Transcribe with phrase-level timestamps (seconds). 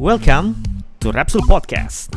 [0.00, 0.56] Welcome
[1.04, 2.08] to Rapsul Podcast.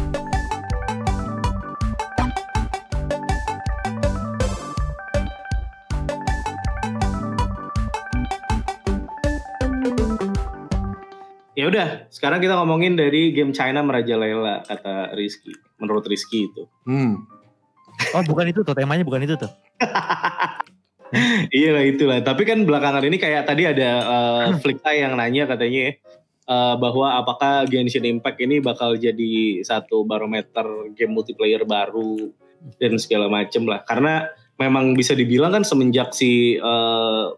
[11.59, 15.51] Ya udah, sekarang kita ngomongin dari game China merajalela kata Rizky.
[15.75, 16.71] Menurut Rizky itu.
[16.87, 17.27] Hmm.
[18.15, 19.51] Oh bukan itu tuh temanya bukan itu tuh.
[21.51, 22.23] iya lah itulah.
[22.23, 25.93] Tapi kan belakangan ini kayak tadi ada uh, Flicktai yang nanya katanya ya,
[26.49, 32.31] uh, bahwa apakah Genshin Impact ini bakal jadi satu barometer game multiplayer baru
[32.81, 33.81] dan segala macem lah.
[33.85, 37.35] Karena memang bisa dibilang kan semenjak si uh,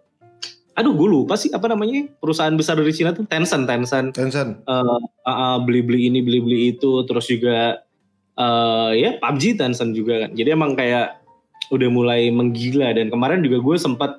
[0.78, 4.14] aduh gue lupa sih apa namanya perusahaan besar dari Cina tuh Tencent Tencent.
[4.14, 4.62] Tencent.
[4.70, 7.82] Uh, uh, beli-beli ini beli-beli itu terus juga
[8.38, 10.32] uh, ya PUBG Tencent juga kan.
[10.38, 11.26] Jadi emang kayak
[11.74, 14.12] udah mulai menggila dan kemarin juga gue sempat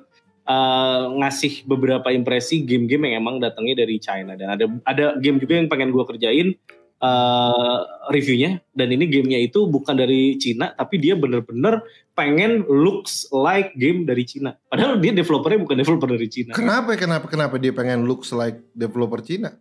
[0.49, 4.33] uh, ngasih beberapa impresi game-game yang emang datangnya dari China.
[4.33, 6.57] Dan ada ada game juga yang pengen gue kerjain
[7.05, 8.59] uh, reviewnya.
[8.73, 11.85] Dan ini gamenya itu bukan dari Cina tapi dia bener-bener
[12.19, 17.31] pengen looks like game dari Cina padahal dia developernya bukan developer dari Cina Kenapa kenapa
[17.31, 19.55] kenapa dia pengen looks like developer Cina?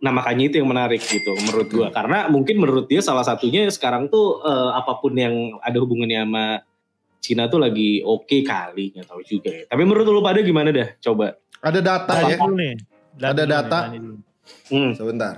[0.00, 1.88] Nah makanya itu yang menarik gitu menurut gua.
[1.92, 6.44] Karena mungkin menurut dia salah satunya sekarang tuh eh, apa pun yang ada hubungannya sama
[7.20, 9.64] Cina tuh lagi oke kali nggak tahu juga ya.
[9.68, 10.88] Tapi menurut lu pada gimana dah?
[10.98, 11.36] Coba.
[11.60, 12.36] Ada data Data ya.
[12.48, 12.74] nih.
[13.20, 13.78] Ada dulu data.
[13.92, 14.16] nih, dulu.
[14.72, 14.92] Hmm.
[14.96, 15.34] Sebentar.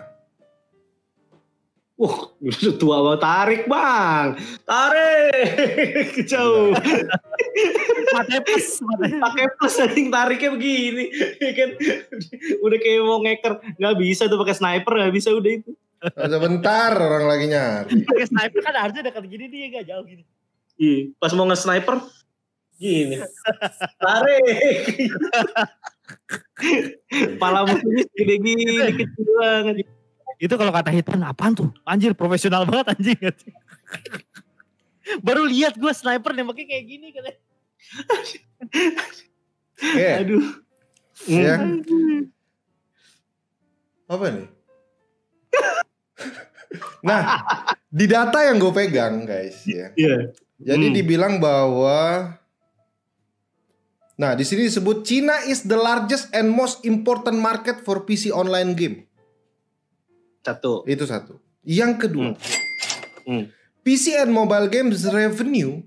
[1.92, 4.26] Wah, udah tua banget tarik bang,
[4.66, 6.74] tarik jauh.
[8.10, 8.82] Matanya plus,
[9.22, 11.04] pakai plus anjing tariknya begini,
[11.54, 11.70] kan
[12.58, 15.70] udah kayak mau ngeker, nggak bisa tuh pakai sniper nggak bisa udah itu.
[16.02, 18.02] Sebentar orang lagi nyari.
[18.02, 20.26] Pakai sniper kan harusnya dekat gini dia gak jauh gini.
[20.80, 22.00] Iya, pas mau nge-sniper
[22.82, 23.16] gini.
[24.02, 24.82] Tarik.
[27.38, 29.86] Pala musuhnya segede gini, kecil banget.
[30.42, 31.70] Itu kalau kata Hitan apaan tuh?
[31.86, 33.18] Anjir profesional banget anjing.
[35.22, 37.38] Baru lihat gue sniper nembaknya kayak gini katanya.
[39.82, 40.44] Oke, Aduh.
[41.22, 42.30] Hmm.
[44.10, 44.48] Apa nih?
[47.06, 47.22] nah,
[47.86, 49.94] di data yang gue pegang guys ya.
[49.94, 50.34] Iya.
[50.62, 50.94] Jadi Hmm.
[50.94, 52.30] dibilang bahwa
[54.12, 58.76] Nah, di sini disebut China is the largest and most important market for PC online
[58.76, 59.08] game.
[60.46, 60.84] Satu.
[60.86, 61.40] Itu satu.
[61.66, 62.36] Yang kedua,
[63.26, 63.50] Hmm.
[63.82, 65.82] PC and mobile games revenue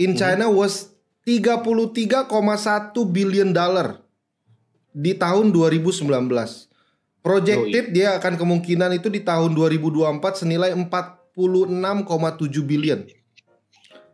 [0.00, 0.94] in China was
[1.26, 4.00] 33,1 billion dollar
[4.96, 6.70] di tahun 2019.
[7.20, 13.04] Projected dia akan kemungkinan itu di tahun 2024 senilai 46,7 billion.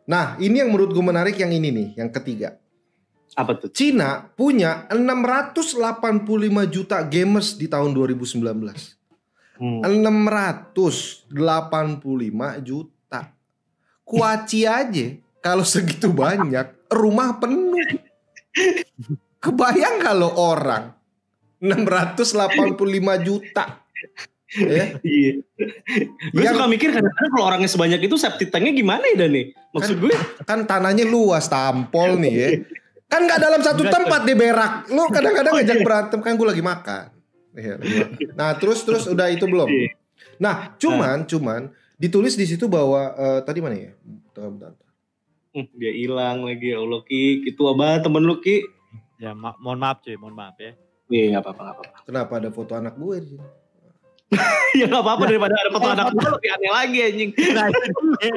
[0.06, 2.55] Nah, ini yang menurut gue menarik yang ini nih, yang ketiga.
[3.37, 3.69] Apa tuh?
[3.69, 5.83] Cina punya 685
[6.72, 8.97] juta gamers di tahun 2019.
[9.61, 9.83] Hmm.
[9.83, 11.27] 685
[12.65, 13.21] juta.
[14.06, 15.06] Kuaci aja
[15.43, 17.99] kalau segitu banyak rumah penuh.
[19.43, 20.94] Kebayang kalau orang
[21.61, 23.84] 685 juta.
[24.56, 25.33] Ya, Iya.
[26.31, 29.47] Gue Yang- suka mikir kadang-kadang kalau orangnya sebanyak itu septic tanknya gimana ya Dan nih?
[29.71, 30.12] Maksud gue
[30.43, 32.49] kan tanahnya luas tampol nih ya.
[33.06, 34.89] Kan nggak dalam satu tempat dia berak.
[34.89, 37.05] Lu kadang-kadang ngajak berantem kan gue lagi makan.
[37.53, 38.28] Iya, lagi makan.
[38.34, 39.69] Nah, terus terus udah itu belum?
[40.37, 41.61] Nah, cuman cuman
[41.97, 43.93] ditulis di situ bahwa eh, tadi mana ya?
[43.97, 44.73] Bentar, bentar.
[45.50, 47.25] Hmm, dia hilang lagi ya Allah Ki.
[47.53, 48.61] Tua banget temen lu Ki.
[49.17, 50.77] Ya ma- mohon maaf cuy, mohon maaf ya.
[51.06, 51.97] Iya gak apa-apa apa-apa.
[52.05, 53.47] Kenapa ada foto anak gue di sini?
[54.78, 57.31] ya gak apa-apa daripada ada foto anak lu lebih aneh lagi anjing.
[57.54, 58.31] Nah, dia.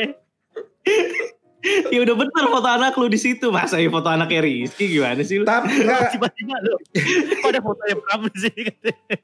[1.94, 3.48] ya udah bener foto anak lu di situ.
[3.50, 5.46] Masa ya foto anaknya Rizky gimana sih lu?
[5.50, 6.56] Tapi enggak, tiba-tiba.
[7.42, 9.16] Kok ada fotonya Pram di sini katanya.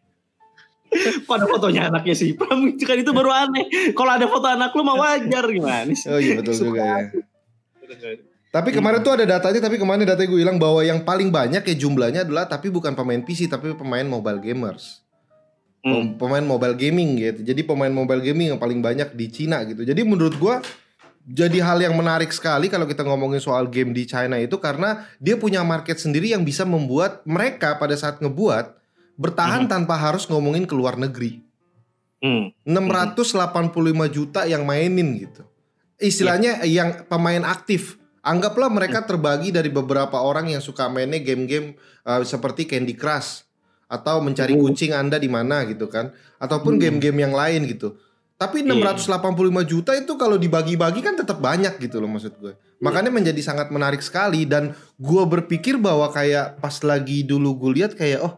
[1.26, 3.94] Kok ada fotonya anaknya si Pram itu kan itu baru aneh.
[3.94, 6.10] Kalau ada foto anak lu mah wajar gimana sih?
[6.10, 6.98] Oh iya betul juga ya.
[8.50, 11.76] Tapi kemarin tuh ada datanya, tapi kemarin datanya gue bilang bahwa yang paling banyak ya
[11.76, 15.05] jumlahnya adalah tapi bukan pemain PC tapi pemain mobile gamers.
[15.86, 15.94] Hmm.
[15.94, 17.46] Pem- Pemain mobile gaming gitu.
[17.46, 19.86] Jadi pemain mobile gaming yang paling banyak di Cina gitu.
[19.86, 20.66] Jadi menurut gua
[21.26, 25.38] jadi hal yang menarik sekali kalau kita ngomongin soal game di China itu karena dia
[25.38, 28.78] punya market sendiri yang bisa membuat mereka pada saat ngebuat
[29.18, 31.46] bertahan tanpa harus ngomongin ke luar negeri.
[32.22, 32.50] Hmm.
[32.66, 33.46] 685
[34.10, 35.46] juta yang mainin gitu.
[36.02, 38.02] Istilahnya yang pemain aktif.
[38.26, 41.78] Anggaplah mereka terbagi dari beberapa orang yang suka mainnya game-game
[42.10, 43.45] uh, seperti Candy Crush
[43.86, 44.64] atau mencari Hmm.
[44.66, 46.82] kucing Anda di mana gitu kan, ataupun Hmm.
[46.82, 47.96] game-game yang lain gitu.
[48.36, 48.76] Tapi Iya.
[48.76, 52.52] 685 juta itu kalau dibagi-bagi kan tetap banyak gitu loh maksud gue.
[52.84, 57.96] Makanya menjadi sangat menarik sekali dan gue berpikir bahwa kayak pas lagi dulu gue lihat
[57.96, 58.36] kayak oh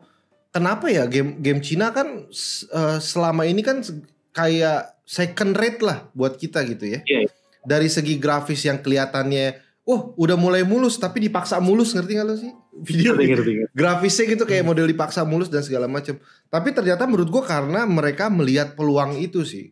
[0.54, 2.30] kenapa ya game game Cina kan
[2.70, 3.82] eh, selama ini kan
[4.30, 7.00] kayak second rate lah buat kita gitu ya.
[7.02, 7.26] Iya.
[7.66, 12.36] Dari segi grafis yang kelihatannya, oh udah mulai mulus tapi dipaksa mulus ngerti nggak lo
[12.36, 12.52] sih?
[12.84, 13.74] Video Ngerti, ngerti, ngerti.
[13.74, 16.20] grafisnya gitu kayak model dipaksa mulus dan segala macam.
[16.48, 19.72] Tapi ternyata menurut gua karena mereka melihat peluang itu sih.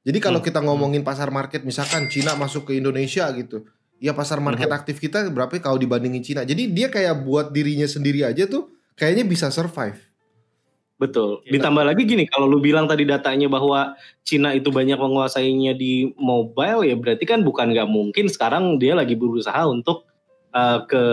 [0.00, 0.48] Jadi kalau Hmm.
[0.48, 3.68] kita ngomongin pasar market misalkan Cina masuk ke Indonesia gitu.
[4.00, 4.78] Ya pasar market Hmm.
[4.80, 6.40] aktif kita berapa ya kalau dibandingin Cina.
[6.40, 10.00] Jadi dia kayak buat dirinya sendiri aja tuh kayaknya bisa survive.
[11.00, 11.40] Betul.
[11.48, 16.84] Ditambah lagi gini, kalau lu bilang tadi datanya bahwa Cina itu banyak menguasainya di mobile,
[16.84, 20.04] ya berarti kan bukan nggak mungkin sekarang dia lagi berusaha untuk
[20.52, 21.04] uh, ke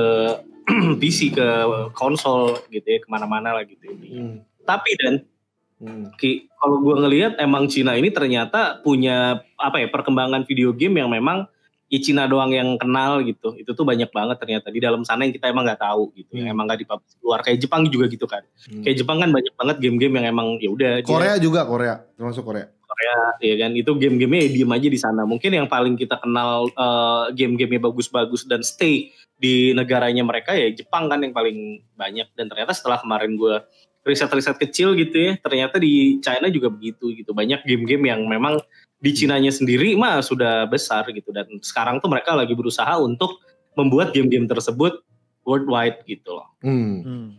[1.00, 1.48] PC, ke
[1.96, 3.88] konsol gitu ya, ke mana-mana lah gitu.
[3.88, 4.44] Hmm.
[4.68, 5.24] Tapi dan
[5.78, 6.10] Hmm.
[6.18, 11.14] Ki, kalau gue ngelihat emang Cina ini ternyata punya apa ya perkembangan video game yang
[11.14, 11.46] memang
[11.88, 13.56] ya Cina doang yang kenal gitu.
[13.56, 16.32] Itu tuh banyak banget ternyata di dalam sana yang kita emang nggak tahu gitu.
[16.36, 16.54] Yang Hmm.
[16.56, 18.44] emang nggak dipublish keluar kayak Jepang juga gitu kan.
[18.68, 18.84] Hmm.
[18.84, 22.44] Kayak Jepang kan banyak banget game-game yang emang ya udah dia- Korea juga Korea, termasuk
[22.44, 22.68] Korea.
[23.38, 25.22] ya kan itu game-gamenya ya diem aja di sana.
[25.22, 31.06] Mungkin yang paling kita kenal eh, game-gamenya bagus-bagus dan stay di negaranya mereka ya Jepang
[31.06, 33.62] kan yang paling banyak dan ternyata setelah kemarin gue
[34.08, 37.36] riset-riset kecil gitu ya ternyata di China juga begitu gitu.
[37.36, 38.64] Banyak game-game yang memang
[38.98, 41.30] di Cinanya sendiri mah sudah besar gitu.
[41.36, 43.44] Dan sekarang tuh mereka lagi berusaha untuk
[43.76, 45.04] membuat game-game tersebut
[45.46, 46.48] worldwide gitu loh.
[46.64, 47.04] Hmm.
[47.04, 47.30] Hmm.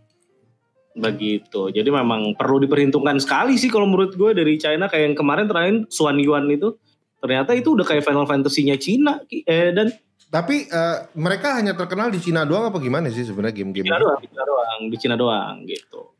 [0.98, 1.70] begitu.
[1.70, 4.90] Jadi memang perlu diperhitungkan sekali sih kalau menurut gue dari China.
[4.90, 6.74] Kayak yang kemarin terakhir Suan Yuan itu
[7.22, 9.94] ternyata itu udah kayak Final Fantasy-nya Cina eh, dan
[10.28, 13.86] Tapi eh, mereka hanya terkenal di Cina doang apa gimana sih sebenarnya di game-game?
[13.86, 16.17] Cina doang di Cina doang di Cina doang gitu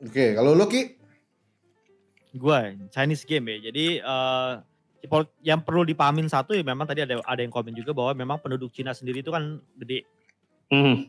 [0.00, 0.96] Oke, kalau lo Ki?
[2.32, 3.68] Gua Chinese game ya.
[3.68, 4.50] Jadi eh,
[5.06, 8.36] pol- yang perlu dipahamin satu ya memang tadi ada ada yang komen juga bahwa memang
[8.38, 10.04] penduduk Cina sendiri itu kan gede.
[10.70, 11.04] Hmm.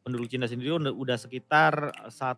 [0.00, 2.32] Penduduk Cina sendiri udah, udah sekitar 1,2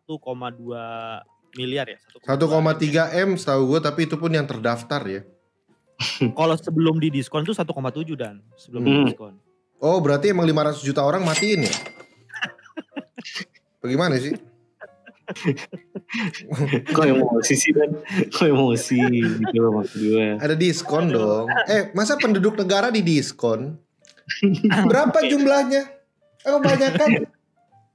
[1.55, 1.97] miliar ya.
[2.21, 3.07] 1,2.
[3.09, 5.21] 1,3 M setahu gue tapi itu pun yang terdaftar ya.
[6.39, 7.65] Kalau sebelum di diskon itu 1,7
[8.15, 8.93] dan sebelum Hmm.
[8.93, 9.33] di diskon.
[9.79, 11.73] Oh berarti emang 500 juta orang matiin ya?
[13.83, 14.35] Bagaimana sih?
[16.95, 17.99] Kok emosi sih dan
[18.31, 18.99] kok emosi
[19.43, 21.47] gitu loh maksud gue Ada diskon dong.
[21.67, 23.75] Eh masa penduduk negara di diskon?
[24.91, 25.83] Berapa jumlahnya?
[26.47, 27.27] Oh kebanyakan.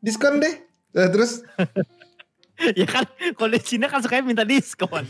[0.03, 0.55] Diskon deh.
[0.91, 1.39] Nah, terus
[2.79, 3.07] ya kan
[3.39, 5.07] kalau di Cina kan suka minta diskon.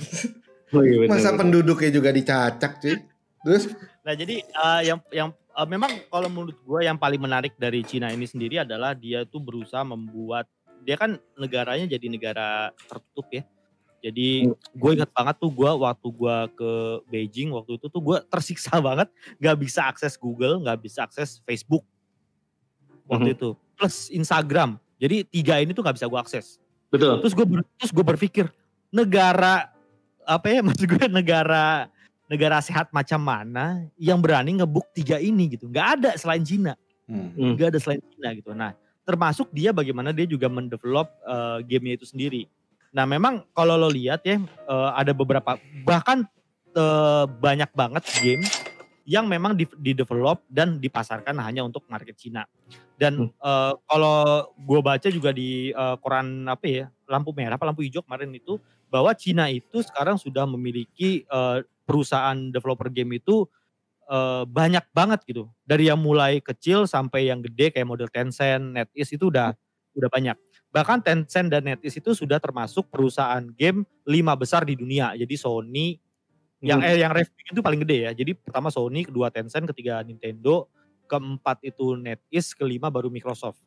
[0.75, 1.39] oh, iya, bener, masa bener.
[1.41, 2.95] penduduknya juga dicacak cuy.
[3.41, 3.63] Terus
[4.01, 8.09] Nah jadi eh, yang yang eh, memang kalau menurut gue yang paling menarik dari Cina
[8.09, 10.50] ini sendiri adalah dia tuh berusaha membuat
[10.81, 13.44] dia kan negaranya jadi negara tertutup ya.
[14.01, 16.72] Jadi gue ingat banget tuh gue waktu gue ke
[17.06, 19.07] Beijing waktu itu tuh gue tersiksa banget
[19.38, 21.86] nggak bisa akses Google, nggak bisa akses Facebook
[23.06, 24.81] waktu itu plus Instagram.
[24.98, 26.57] Jadi tiga ini tuh nggak bisa gue akses.
[26.92, 27.45] betul Terus gue
[27.80, 28.45] terus gue berpikir
[28.92, 29.72] negara
[30.28, 31.88] apa ya maksud gue negara
[32.28, 35.69] negara sehat macam mana yang berani ngebuk tiga ini gitu.
[35.69, 36.74] nggak ada selain Cina,
[37.06, 37.38] hmm.
[37.38, 37.51] Hmm.
[37.54, 38.51] nggak ada selain Cina gitu.
[38.57, 38.74] Nah
[39.06, 42.44] termasuk dia bagaimana dia juga mendevelop eh, gamenya itu sendiri.
[42.92, 45.57] Nah memang kalau lo lihat ya eh, ada beberapa
[45.88, 46.27] bahkan
[46.75, 48.44] eh, banyak banget game
[49.09, 52.45] yang memang di, di develop dan dipasarkan hanya untuk market Cina.
[52.95, 57.81] Dan eh, kalau gue baca juga di eh, koran apa ya lampu merah, apa lampu
[57.81, 58.62] hijau kemarin itu
[58.92, 63.49] bahwa Cina itu sekarang sudah memiliki eh, perusahaan developer game itu
[64.11, 65.47] eh, banyak banget gitu.
[65.63, 69.56] Dari yang mulai kecil sampai yang gede kayak model Tencent, NetEase itu udah
[69.95, 70.37] udah banyak.
[70.71, 75.15] Bahkan Tencent dan NetEase itu sudah termasuk perusahaan game lima besar di dunia.
[75.15, 75.99] Jadi Sony
[76.61, 76.89] yang Hmm.
[76.94, 78.11] eh yang revenue itu paling gede ya.
[78.15, 80.68] Jadi pertama Sony, kedua Tencent, ketiga Nintendo,
[81.09, 83.59] keempat itu NetEase, kelima baru Microsoft.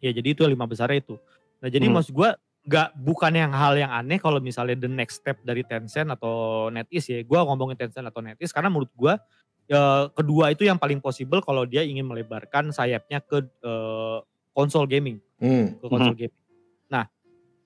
[0.00, 1.16] Ya jadi itu lima besarnya itu.
[1.60, 1.96] Nah jadi Hmm.
[2.00, 2.36] maksud gua
[2.66, 7.14] nggak bukan yang hal yang aneh kalau misalnya the next step dari Tencent atau NetEase
[7.14, 7.20] ya.
[7.22, 9.22] Gua ngomongin Tencent atau NetEase karena menurut gua
[9.70, 14.18] ya, kedua itu yang paling possible kalau dia ingin melebarkan sayapnya ke eh,
[14.50, 15.76] konsol gaming Hmm.
[15.78, 16.42] ke konsol gaming.
[16.88, 17.06] Nah,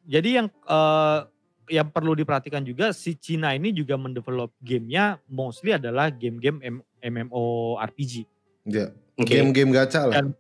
[0.05, 1.19] jadi yang eh,
[1.71, 8.27] yang perlu diperhatikan juga si Cina ini juga mendevelop gamenya mostly adalah game-game MMORPG
[8.69, 8.93] Ya.
[9.17, 9.33] Oke.
[9.33, 10.21] Game-game gacha lah.
[10.21, 10.37] Dan-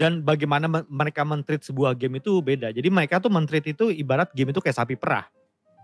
[0.00, 2.72] dan bagaimana me- mereka mentreat sebuah game itu beda.
[2.72, 5.28] Jadi mereka tuh mentreat itu ibarat game itu kayak sapi perah.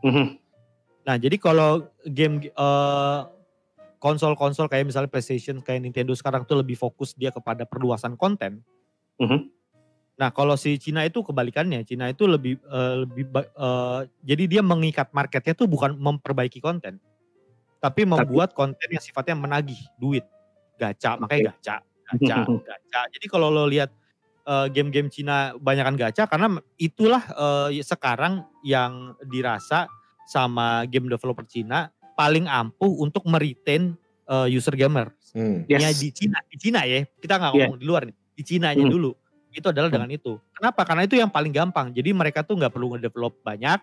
[0.00, 0.40] Mhm.
[1.04, 3.20] Nah, jadi kalau game eh,
[4.00, 8.64] konsol-konsol kayak misalnya PlayStation kayak Nintendo sekarang tuh lebih fokus dia kepada perluasan konten.
[9.20, 9.52] Mhm.
[10.16, 11.84] Nah, kalau si Cina itu kebalikannya.
[11.84, 16.96] Cina itu lebih eh, lebih eh, jadi dia mengikat marketnya tuh bukan memperbaiki konten,
[17.84, 20.24] tapi membuat konten yang sifatnya menagih duit,
[20.80, 21.84] gacha, makanya gacha,
[22.16, 23.00] gacha, gacha.
[23.12, 23.92] Jadi kalau lo lihat
[24.46, 29.90] eh, game-game Cina banyakan gacha karena itulah eh, sekarang yang dirasa
[30.24, 35.14] sama game developer Cina paling ampuh untuk meretain eh, user gamer.
[35.30, 35.62] Hmm.
[35.68, 36.00] Ya Yes.
[36.00, 37.04] di Cina, di Cina ya.
[37.04, 37.58] Kita nggak Iya.
[37.68, 38.16] ngomong di luar nih.
[38.34, 38.90] Di Cina aja Hmm.
[38.90, 39.14] dulu.
[39.52, 40.34] Itu adalah dengan itu.
[40.50, 40.82] Kenapa?
[40.82, 41.94] Karena itu yang paling gampang.
[41.94, 43.78] Jadi mereka tuh nggak perlu ngedevelop banyak.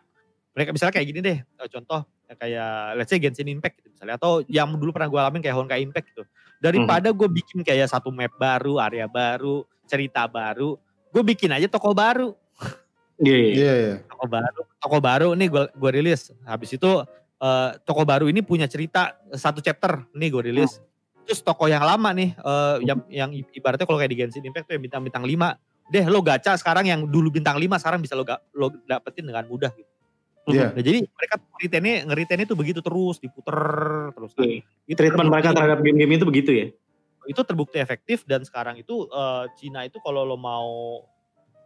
[0.54, 4.16] Mereka misalnya kayak gini deh, eh, contoh ya kayak let's say Genshin Impact gitu misalnya
[4.18, 6.24] atau yang dulu pernah gue alamin kayak Honkai Impact gitu.
[6.60, 10.74] Daripada gue bikin kayak satu map baru, area baru, cerita baru,
[11.14, 12.34] gue bikin aja toko baru
[13.22, 13.54] Iya, iya.
[13.54, 13.96] Iya, iya.
[14.10, 16.90] toko baru toko baru nih gue gue rilis habis itu
[17.38, 20.82] eh, toko baru ini punya cerita satu chapter nih gue rilis
[21.24, 24.74] terus toko yang lama nih eh, yang yang ibaratnya kalau kayak di Genshin Impact tuh
[24.76, 28.26] yang bintang bintang 5 deh lo gacha sekarang yang dulu bintang 5 sekarang bisa lo
[28.26, 29.92] ga, lo dapetin dengan mudah gitu.
[30.44, 30.76] Iya.
[30.76, 33.56] Nah, jadi mereka ngeritennya ngeritennya tuh begitu terus diputer
[34.12, 34.32] terus.
[34.36, 34.60] Nah, Oke.
[34.90, 36.68] itu Treatment mereka terbukti- terhadap game-game itu begitu ya?
[37.28, 41.02] Itu terbukti efektif dan sekarang itu eh, Cina itu kalau lo mau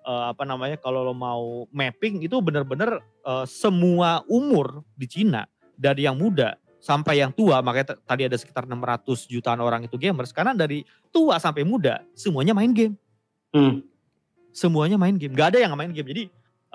[0.05, 5.45] eh, apa namanya kalau lo mau mapping itu benar-benar eh, semua umur di Cina
[5.77, 10.29] dari yang muda sampai yang tua makanya tadi ada sekitar 600 jutaan orang itu gamers
[10.31, 12.95] karena dari tua sampai muda semuanya main game.
[13.47, 13.79] Hmm.
[14.51, 16.09] semuanya main game gak ada yang nggak main game.
[16.11, 16.23] Jadi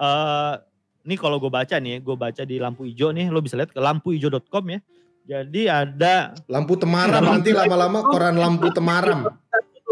[0.01, 0.55] eh
[1.03, 3.81] ini kalau gue baca nih gue baca di lampu hijau nih lo bisa lihat ke
[3.83, 4.79] lampuhijau.com ya
[5.23, 9.31] jadi ada Lampu temaram Lampu nanti lama-lama koran lampu temaram.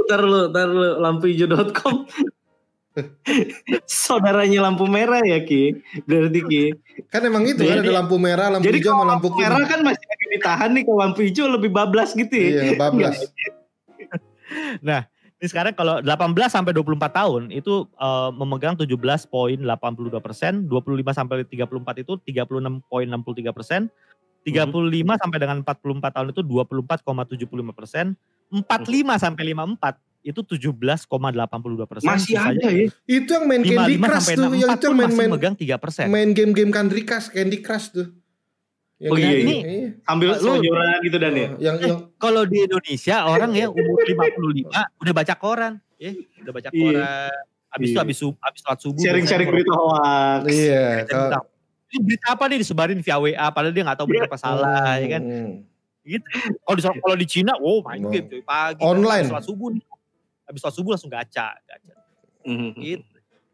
[0.07, 1.95] Ntar lu, ntar lu, lampuhijau.com.
[3.87, 5.79] Saudaranya lampu merah ya Ki.
[6.05, 6.65] Berarti Ki.
[7.09, 9.59] Kan emang itu kan Jadi- ada lampu merah, lampu Jadi hijau sama lampu lampu merah
[9.63, 9.71] kuning.
[9.71, 10.83] kan masih agak ditahan nih.
[10.83, 12.49] Kalau lampu hijau lebih bablas gitu ya.
[12.51, 13.17] Iya, bablas.
[15.41, 19.65] Ini sekarang kalau 18 sampai 24 tahun itu eh, memegang 17,82
[20.21, 23.89] persen, 25 sampai 34 itu 36,63 persen,
[24.43, 28.07] 35 sampai dengan 44 tahun itu 24,75 persen,
[28.49, 28.65] 45
[29.17, 31.09] sampai 54 itu 17,82
[31.87, 32.07] persen.
[32.07, 32.89] Masih ada ya.
[33.05, 35.55] Itu yang main Candy 55 Crush tuh, 64 yang itu yang main masih main megang
[35.55, 36.07] 3 persen.
[36.09, 38.09] main game-game Candy Crush, Candy Crush tuh.
[38.97, 39.57] Yang Oh iya, kayak iya.
[39.65, 39.89] iya.
[40.05, 41.49] Ambil Lu- selonjoran gitu dan ya.
[41.59, 44.69] Yang yang Kalau di Indonesia orang ya umur 55
[45.01, 46.77] udah baca koran, ya, udah baca Iya.
[46.77, 47.33] koran.
[47.71, 48.03] Habis itu Iya.
[48.03, 50.43] habis sub- habis sholat subuh Sharing-sharing berita hoax.
[50.49, 51.39] iya, berita.
[51.91, 55.19] Ini berita apa nih disebarin via WA padahal dia nggak tahu berita apa salah ya
[55.19, 55.23] kan.
[55.23, 55.55] Hmm.
[56.65, 58.11] Kalau di kalau di Cina, wow main Oh.
[58.11, 58.81] game cuy pagi.
[58.81, 59.27] Online.
[59.27, 59.83] Habis sholat subuh nih.
[60.47, 61.95] Habis sholat subuh langsung gacha, gacha.
[62.47, 62.71] Mhm.
[62.79, 63.05] Gitu.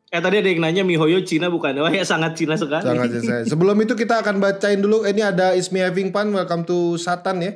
[0.07, 1.75] Eh tadi ada yang nanya Mihoyo Cina bukan?
[1.83, 2.87] Wah ya sangat Cina sekali.
[2.87, 3.43] Sangat saya.
[3.43, 7.53] Sebelum itu kita akan bacain dulu ini ada Ismi Having Fun, welcome to Satan ya.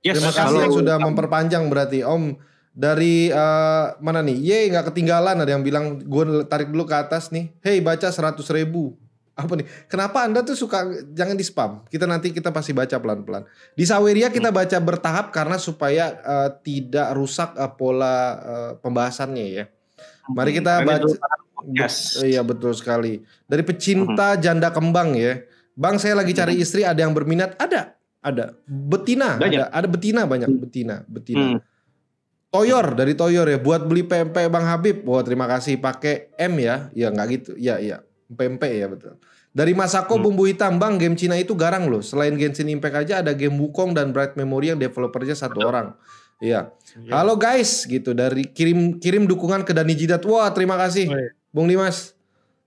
[0.00, 0.62] Yes, Terima kasih halo.
[0.64, 2.38] yang sudah memperpanjang berarti Om.
[2.72, 4.38] Dari eh, mana nih?
[4.38, 7.50] Ye nggak ketinggalan ada yang bilang gue tarik dulu ke atas nih.
[7.60, 8.96] Hey baca 100 ribu.
[9.38, 9.66] Apa nih?
[9.86, 10.82] Kenapa anda tuh suka
[11.14, 11.86] jangan di spam?
[11.86, 13.46] Kita nanti kita pasti baca pelan-pelan.
[13.78, 19.64] Di Saweria kita baca bertahap karena supaya eh, tidak rusak eh, pola eh, pembahasannya ya.
[20.34, 21.06] Mari kita baca.
[21.70, 22.18] Yes.
[22.18, 23.22] Iya betul sekali.
[23.46, 25.38] Dari pecinta janda kembang ya.
[25.78, 27.54] Bang saya lagi cari istri ada yang berminat?
[27.62, 27.94] Ada.
[28.18, 28.58] Ada.
[28.66, 29.38] Betina.
[29.38, 29.70] Banyak.
[29.70, 30.50] Ada, ada betina banyak.
[30.50, 31.06] Betina.
[31.06, 31.46] Betina.
[31.54, 31.58] Hmm.
[32.50, 33.62] Toyor dari Toyor ya.
[33.62, 35.06] Buat beli PMP Bang Habib.
[35.06, 35.78] Wah terima kasih.
[35.78, 36.90] Pakai M ya.
[36.90, 37.52] Ya nggak gitu.
[37.54, 37.98] Iya iya.
[38.28, 39.16] PMP ya betul.
[39.48, 40.24] Dari Masako Hmm.
[40.28, 42.04] bumbu hitam bang game Cina itu garang loh.
[42.04, 45.96] Selain Genshin Impact aja ada game Wukong dan Bright Memory yang developernya satu orang.
[46.38, 46.70] Iya.
[47.10, 50.22] Halo guys gitu dari kirim kirim dukungan ke Dani Jidat.
[50.22, 51.08] Wah terima kasih.
[51.08, 51.32] Oh, iya.
[51.50, 52.12] Bung Dimas.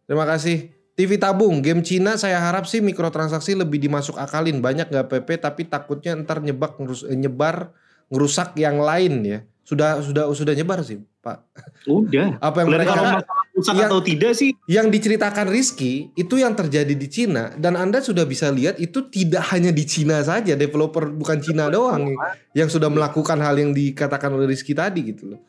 [0.04, 0.74] Terima kasih.
[0.92, 4.60] TV tabung, game Cina saya harap sih mikrotransaksi lebih dimasuk akalin.
[4.60, 7.72] Banyak nggak PP tapi takutnya ntar nyebak ngerus- eh, nyebar
[8.12, 9.40] ngerusak yang lain ya.
[9.64, 11.48] Sudah sudah sudah nyebar sih, Pak.
[11.88, 12.36] Udah.
[12.44, 14.52] Apa yang Kemudian mereka kalau masalah rusak Yang- atau tidak sih?
[14.66, 19.46] yang diceritakan Rizky itu yang terjadi di Cina dan Anda sudah bisa lihat itu tidak
[19.54, 22.18] hanya di Cina saja, developer bukan Cina doang
[22.52, 25.40] yang sudah melakukan hal yang dikatakan oleh Rizky tadi gitu loh.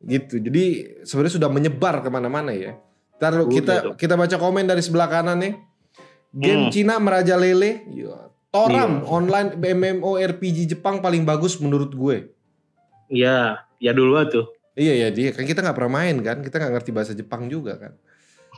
[0.00, 0.40] Gitu.
[0.40, 0.64] Jadi
[1.04, 2.74] sebenarnya sudah menyebar ke mana-mana ya.
[3.20, 5.54] Ntar Udah kita kita baca komen dari sebelah kanan nih.
[6.32, 6.72] Game Hmm.
[6.72, 7.84] Cina merajalele.
[7.92, 8.32] Ya.
[8.50, 12.32] Toram online MMORPG Jepang paling bagus menurut gue.
[13.06, 14.46] Iya, ya dulu tuh.
[14.80, 17.76] Iya ya dia kan kita nggak pernah main kan, kita nggak ngerti bahasa Jepang juga
[17.76, 17.92] kan.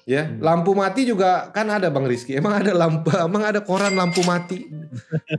[0.02, 0.38] Ya, Hmm.
[0.38, 2.34] lampu mati juga kan ada Bang Rizky.
[2.34, 4.66] Emang ada lampu, emang ada koran lampu mati.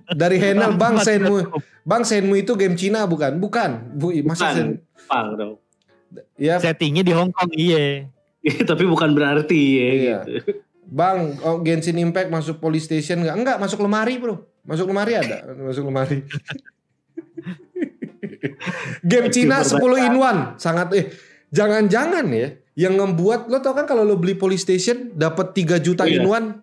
[0.10, 1.52] Dari Henel Bang Senmu.
[1.84, 3.36] Bang Senmu itu game Cina bukan?
[3.38, 3.92] Bukan.
[3.92, 4.56] Bu, masa Bukan.
[4.56, 4.68] Sen,
[5.04, 5.54] Pang dong.
[6.38, 8.08] ya Settingnya di Hong Kong iya.
[8.70, 10.18] Tapi bukan berarti ya Iya.
[10.24, 10.52] gitu.
[10.84, 13.36] Bang, oh, Genshin Impact masuk police station nggak?
[13.36, 14.48] Enggak, masuk lemari, Bro.
[14.64, 16.24] Masuk lemari ada, masuk lemari.
[19.02, 21.06] Game Cina 10 in 1, sangat eh
[21.50, 26.04] jangan-jangan ya yang membuat lo tau kan kalau lo beli police station dapat 3 juta
[26.04, 26.20] Iya.
[26.20, 26.60] in 1,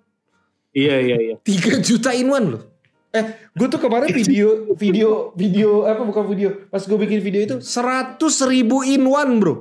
[0.70, 1.34] Iya iya iya.
[1.42, 2.62] 3 juta in 1 loh.
[3.10, 7.56] Eh, gue tuh kemarin video video video apa bukan video, pas gue bikin video itu
[7.58, 9.54] 100 ribu in 1, Bro.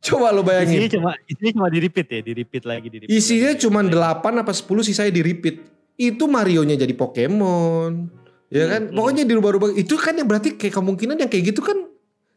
[0.00, 0.88] Coba lo Isinya bayangin.
[0.96, 3.12] cuma isinya cuma di repeat ya, di repeat lagi di repeat.
[3.12, 5.56] Isinya cuma 8 apa 10 sisanya di repeat.
[5.94, 8.08] Itu Marionya jadi Pokemon.
[8.50, 8.90] Ya kan?
[8.90, 8.96] Hmm.
[8.98, 9.78] Pokoknya dirubah-rubah.
[9.78, 11.86] Itu kan yang berarti kayak kemungkinan yang kayak gitu kan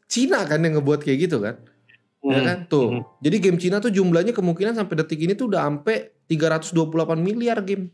[0.06, 1.58] Cina kan yang ngebuat kayak gitu kan.
[2.22, 2.46] Ya Hmm.
[2.46, 2.58] kan?
[2.70, 2.86] Tuh.
[2.88, 3.02] Hmm.
[3.18, 7.90] Jadi game Cina tuh jumlahnya kemungkinan sampai detik ini tuh udah sampai 328 miliar game.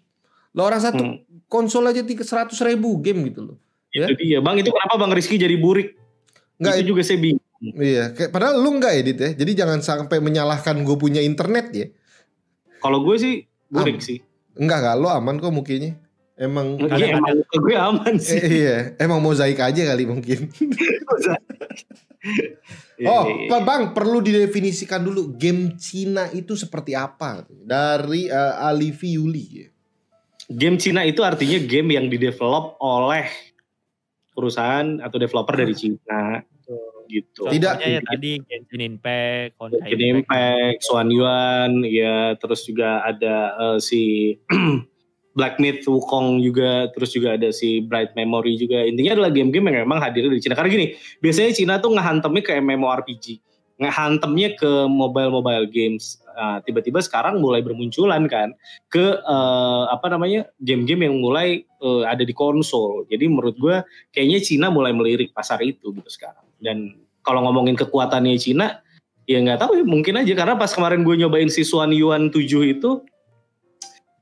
[0.52, 1.16] Lah orang satu Hmm.
[1.48, 3.56] konsol aja 100 ribu game gitu loh.
[3.90, 4.06] Ya?
[4.06, 4.38] Itu dia.
[4.38, 5.96] Bang itu kenapa Bang Rizky jadi burik?
[6.60, 7.42] Enggak itu juga saya bingung.
[7.60, 9.30] Iya, kayak, padahal lu enggak edit ya.
[9.36, 11.86] Jadi jangan sampai menyalahkan gue punya internet ya.
[12.80, 13.34] Kalau gue sih
[13.68, 14.18] burik Am- sih.
[14.56, 15.96] Enggak enggak, lo aman kok mukanya.
[16.40, 18.40] Emang Iya emang muka gue aman sih.
[18.40, 20.48] eh, iya, emang mozaik aja kali mungkin.
[22.96, 23.48] Iya, oh, iya, iya.
[23.52, 27.44] Pak Bang, perlu didefinisikan dulu game Cina itu seperti apa?
[27.46, 29.68] Dari uh, Alifi Yuli ya.
[30.48, 33.28] Game Cina itu artinya game yang didevelop oleh
[34.32, 36.40] perusahaan atau developer dari Cina
[37.10, 37.50] gitu.
[37.50, 43.36] Tidak- Contohnya ya tadi Genshin Impact, Honkai Genshin Impact, Swan Yuan, ya terus juga ada
[43.58, 44.02] eh, si
[45.38, 48.82] Black Myth Wukong juga, terus juga ada si Bright Memory juga.
[48.82, 50.58] Intinya adalah game-game yang memang hadir di Cina.
[50.58, 50.86] Karena gini,
[51.22, 53.26] biasanya Cina tuh ngehantemnya ke MMORPG,
[53.78, 56.18] ngehantemnya ke mobile-mobile games.
[56.34, 58.56] Nah, tiba-tiba sekarang mulai bermunculan kan
[58.88, 63.06] ke eh, apa namanya game-game yang mulai eh, ada di konsol.
[63.06, 63.76] Jadi menurut gue
[64.10, 66.42] kayaknya Cina mulai melirik pasar itu gitu sekarang.
[66.58, 68.82] Dan kalau ngomongin kekuatannya Cina,
[69.30, 72.42] ya nggak tahu ya mungkin aja karena pas kemarin gue nyobain si Swan Yuan 7
[72.66, 73.04] itu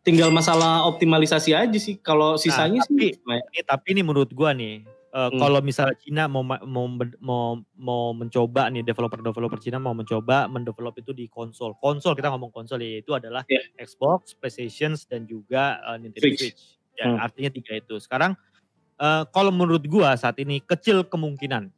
[0.09, 2.01] tinggal masalah optimalisasi aja sih.
[2.01, 5.37] Kalau sisanya tapi- sih nah, Ini tapi ini menurut gua nih, eh, Hmm.
[5.37, 6.89] kalau misalnya Cina mau ma- mau
[7.21, 7.45] mau
[7.77, 11.77] mau mencoba nih developer-developer Cina mau mencoba mendevelop itu di konsol.
[11.77, 13.61] Konsol kita ngomong konsol ya itu adalah Iya.
[13.79, 16.41] Xbox, PlayStation dan juga eh, Nintendo Switch.
[16.51, 16.63] Switch.
[16.95, 17.21] Ya, Hmm.
[17.21, 17.95] artinya tiga itu.
[17.99, 18.33] Sekarang
[18.97, 21.71] eh, kalau menurut gua saat ini kecil kemungkinan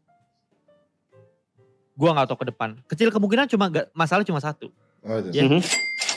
[1.92, 2.70] gua nggak tahu ke depan.
[2.86, 4.72] Kecil kemungkinan cuma gak, masalah cuma satu.
[5.00, 5.20] Oh.
[5.28, 5.44] Ya.
[5.44, 5.60] Mhm.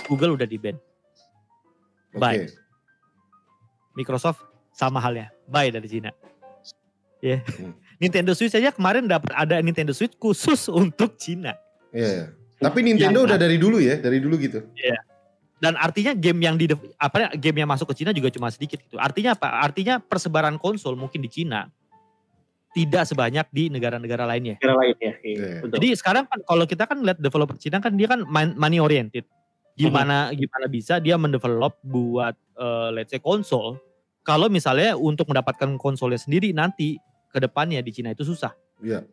[0.05, 0.75] Google udah di ban.
[2.15, 2.49] Bye.
[3.93, 4.41] Microsoft
[4.73, 6.09] sama halnya, buy dari Cina.
[7.21, 7.39] Ya.
[7.45, 7.73] Hmm.
[8.01, 11.53] Nintendo Switch aja kemarin dapat ada Nintendo Switch khusus untuk Cina.
[11.93, 12.09] Iya.
[12.09, 12.25] iya.
[12.59, 14.63] Tapi Nintendo Yang- udah dari dulu ya, dari dulu gitu.
[15.63, 16.67] Dan artinya game yang di
[16.99, 18.99] apa game yang masuk ke Cina juga cuma sedikit gitu.
[18.99, 19.63] Artinya apa?
[19.63, 21.71] Artinya persebaran konsol mungkin di Cina
[22.73, 24.59] tidak sebanyak di negara-negara lainnya.
[24.59, 25.13] Negara lain ya.
[25.23, 25.55] Iya, Iya.
[25.63, 25.75] betul.
[25.79, 28.25] Jadi sekarang kan kalau kita kan lihat developer Cina kan dia kan
[28.59, 29.23] money oriented.
[29.73, 33.81] Gimana gimana bisa dia mendevelop buat eh, let's say konsol
[34.23, 36.95] kalau misalnya untuk mendapatkan konsolnya sendiri nanti
[37.27, 38.53] ke depannya di Cina itu susah.
[38.79, 39.03] Iya.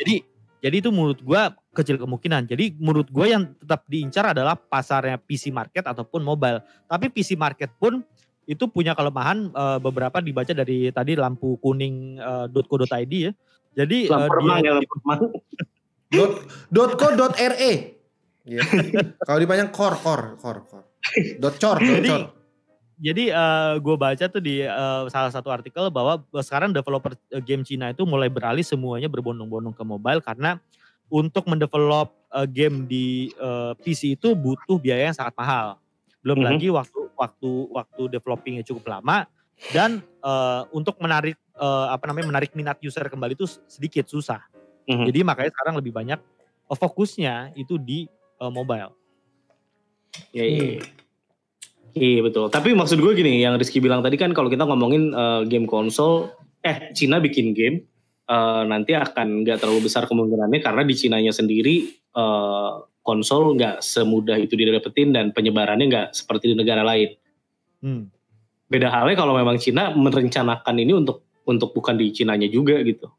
[0.00, 0.24] Jadi
[0.62, 2.46] jadi itu menurut gua kecil kemungkinan.
[2.46, 6.62] Jadi menurut gua yang tetap diincar adalah pasarnya PC market ataupun mobile.
[6.86, 8.00] Tapi PC market pun
[8.46, 13.32] itu punya kelemahan eh, beberapa dibaca dari tadi lampu kuning eh, .co.id ya.
[13.72, 15.20] Jadi Lampu remang dia- ya, lampu remang.
[16.12, 16.32] Dot,
[16.68, 18.01] dot co dot re.
[18.42, 18.62] Iya.
[19.22, 20.86] Kalau dipanjang core core core core.
[21.38, 22.22] Dot cor dot Jadi, cor.
[23.02, 23.24] Jadi
[23.82, 28.06] gue baca tuh di eh, salah satu artikel bahwa sekarang developer eh, game Cina itu
[28.06, 30.62] mulai beralih semuanya berbondong-bondong ke mobile karena
[31.10, 35.82] untuk mendevelop eh, game di eh, PC itu butuh biaya yang sangat mahal.
[36.22, 36.46] Belum Mhm.
[36.46, 39.26] lagi waktu waktu waktu developingnya cukup lama
[39.74, 44.46] dan eh, untuk menarik eh, apa namanya menarik minat user kembali itu sedikit susah.
[44.86, 45.10] Mhm.
[45.10, 46.22] Jadi makanya sekarang lebih banyak
[46.70, 48.06] eh, fokusnya itu di
[48.42, 48.92] eh, mobile.
[50.34, 50.82] Iya, iya.
[51.92, 52.48] Iya betul.
[52.48, 56.32] Tapi maksud gue gini, yang Rizky bilang tadi kan kalau kita ngomongin eh, game konsol,
[56.64, 57.84] eh Cina bikin game,
[58.26, 62.72] eh, nanti akan nggak terlalu besar kemungkinannya karena di Cinanya sendiri eh,
[63.04, 67.12] konsol nggak semudah itu didapetin dan penyebarannya nggak seperti di negara lain.
[67.84, 68.08] Hmm.
[68.72, 73.10] Beda halnya kalau memang Cina merencanakan ini untuk untuk bukan di Cinanya juga gitu.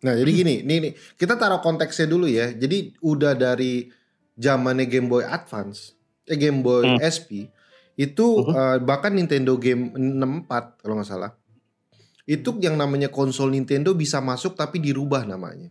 [0.00, 2.52] Nah jadi gini, nih, nih kita taruh konteksnya dulu ya.
[2.52, 3.88] Jadi udah dari
[4.40, 5.92] zamannya Game Boy Advance,
[6.24, 6.98] eh Game Boy Hmm.
[7.04, 7.52] SP,
[8.00, 11.36] itu eh, bahkan Nintendo Game 64 kalau nggak salah,
[12.24, 15.68] itu yang namanya konsol Nintendo bisa masuk tapi dirubah namanya.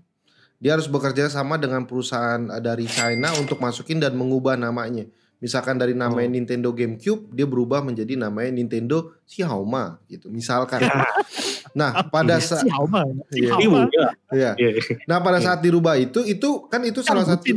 [0.59, 5.09] Dia harus bekerja sama dengan perusahaan eh, dari China untuk masukin dan mengubah namanya.
[5.39, 6.35] Misalkan dari namanya Oh.
[6.35, 10.27] Nintendo GameCube, dia berubah menjadi namanya Nintendo Xiaoma gitu.
[10.27, 10.83] Misalkan.
[11.79, 13.07] nah pada saat Xiaoma.
[13.31, 13.55] Iya.
[13.55, 14.07] Iya.
[14.35, 14.71] ya, Iya.
[15.07, 17.55] Nah pada saat dirubah itu itu kan itu salah satu.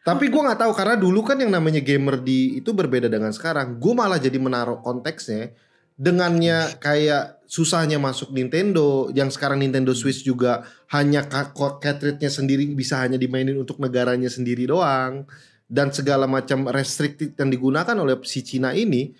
[0.00, 3.76] Tapi gue nggak tahu karena dulu kan yang namanya gamer di itu berbeda dengan sekarang.
[3.76, 5.52] Gue malah jadi menaruh konteksnya
[5.94, 9.12] dengannya kayak susahnya masuk Nintendo.
[9.12, 15.28] Yang sekarang Nintendo Switch juga hanya cartridge-nya sendiri bisa hanya dimainin untuk negaranya sendiri doang
[15.64, 19.14] dan segala macam restricted yang digunakan oleh si Cina ini.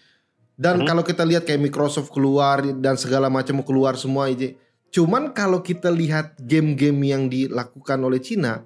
[0.54, 0.87] Dan Hmm.
[0.87, 4.54] kalau kita lihat kayak Microsoft keluar dan segala macam keluar semua ini.
[4.88, 8.62] Cuman kalau kita lihat game-game yang dilakukan oleh Cina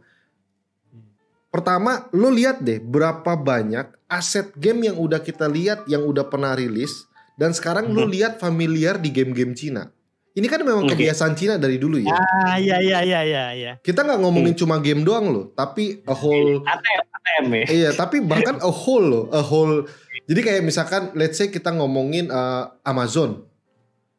[1.48, 6.52] Pertama, lo lihat deh berapa banyak aset game yang udah kita lihat yang udah pernah
[6.52, 7.08] rilis
[7.40, 8.12] dan sekarang lo Mhm.
[8.12, 9.88] lihat familiar di game-game Cina.
[10.36, 12.12] Ini kan memang kebiasaan Cina dari dulu ya.
[12.12, 13.72] Ah iya iya iya iya iya.
[13.80, 17.07] Kita nggak ngomongin cuma game doang loh, tapi a whole ATM,
[17.38, 17.64] Ya.
[17.66, 19.86] Iya, tapi bahkan a whole loh, a whole.
[20.24, 23.44] Jadi kayak misalkan let's say kita ngomongin eh, Amazon,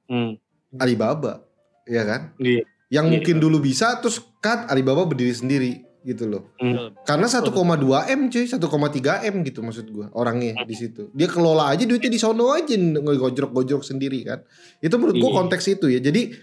[0.06, 0.41] Hmm.
[0.74, 1.45] Alibaba,
[1.86, 2.34] ya kan?
[2.36, 2.65] Iya.
[2.89, 3.13] Yang Iya.
[3.13, 6.50] mungkin dulu bisa terus cut Alibaba berdiri sendiri gitu loh.
[6.56, 6.98] Betul.
[7.06, 7.54] Karena 1,2
[8.10, 11.13] M cuy, 1,3 M gitu maksud gua orangnya di situ.
[11.13, 14.41] Dia kelola aja duitnya di sono aja ngojrok-gojrok sendiri kan.
[14.80, 15.38] Itu menurut gua Iya.
[15.45, 16.00] konteks itu ya.
[16.02, 16.34] Jadi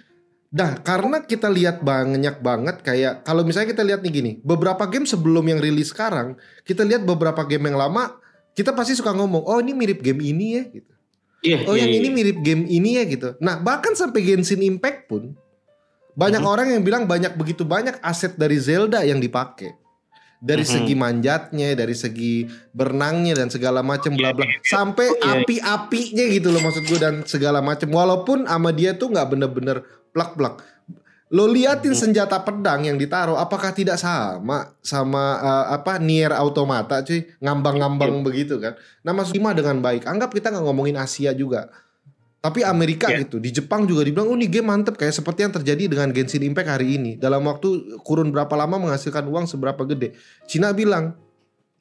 [0.55, 5.05] Nah, karena kita lihat banyak banget kayak kalau misalnya kita lihat nih gini, beberapa game
[5.05, 8.17] sebelum yang rilis sekarang, kita lihat beberapa game yang lama,
[8.55, 10.93] kita pasti suka ngomong, "Oh, ini mirip game ini ya." gitu.
[11.45, 11.99] Iya, Oh, iya, yang iya.
[12.01, 13.29] ini mirip game ini ya gitu.
[13.39, 15.37] Nah, bahkan sampai Genshin Impact pun
[16.17, 16.49] banyak Mhm.
[16.49, 19.77] orang yang bilang banyak begitu banyak aset dari Zelda yang dipakai.
[20.47, 20.71] Dari Mhm.
[20.71, 24.47] segi manjatnya, dari segi berenangnya dan segala macam bla bla.
[24.63, 25.43] Sampai Iya.
[25.43, 27.91] api-apinya gitu loh maksud gue dan segala macam.
[27.91, 29.83] Walaupun sama dia tuh nggak bener-bener
[30.15, 30.63] plak-plak.
[31.35, 37.27] Lo liatin senjata pedang yang ditaruh apakah tidak sama sama uh, apa Nier Automata cuy,
[37.43, 38.79] ngambang-ngambang begitu kan.
[39.03, 40.07] Nah, maksud Ima dengan baik.
[40.07, 41.67] Anggap kita nggak ngomongin Asia juga.
[42.47, 43.27] Tapi Amerika Iya.
[43.27, 46.47] gitu, di Jepang juga dibilang, oh ini game mantep kayak seperti yang terjadi dengan Genshin
[46.47, 47.19] Impact hari ini.
[47.19, 50.15] Dalam waktu kurun berapa lama menghasilkan uang seberapa gede.
[50.47, 51.19] Cina bilang,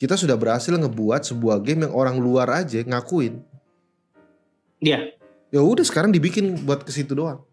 [0.02, 3.46] kita sudah berhasil ngebuat sebuah game yang orang luar aja ngakuin.
[4.82, 5.14] Iya.
[5.54, 7.46] Ya udah sekarang dibikin buat ke situ doang.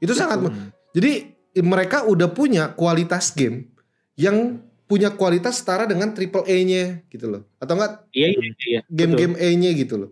[0.00, 0.72] Itu sangat Hmm.
[0.90, 3.68] jadi mereka udah punya kualitas game
[4.16, 7.42] yang punya kualitas setara dengan triple A-nya gitu loh.
[7.62, 8.80] Atau enggak Iya, iya, iya.
[8.88, 10.10] game-game A-nya gitu loh.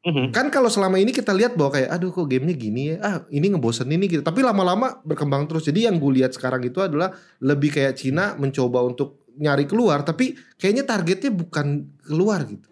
[0.00, 0.32] Mhm.
[0.32, 2.96] Kan kalau selama ini kita lihat bahwa kayak aduh kok gamenya gini ya.
[3.04, 4.22] Ah, ini ngebosenin nih gitu.
[4.24, 5.68] Tapi lama-lama berkembang terus.
[5.68, 7.12] Jadi yang gue lihat sekarang itu adalah
[7.44, 12.68] lebih kayak Cina mencoba untuk nyari keluar tapi kayaknya targetnya bukan keluar gitu.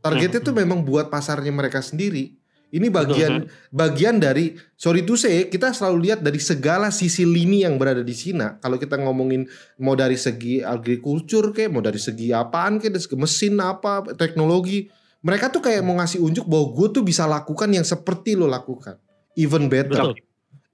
[0.00, 2.36] Targetnya tuh memang buat pasarnya mereka sendiri.
[2.74, 7.78] Ini bagian bagian dari sorry to say kita selalu lihat dari segala sisi lini yang
[7.78, 8.58] berada di Cina.
[8.58, 9.46] Kalau kita ngomongin
[9.78, 14.90] mau dari segi agrikultur kayak mau dari segi apaan kayak dari segi mesin apa teknologi,
[15.24, 19.00] mereka tuh kayak mau ngasih unjuk bahwa gue tuh bisa lakukan yang seperti lo lakukan,
[19.40, 20.20] even better, Betul.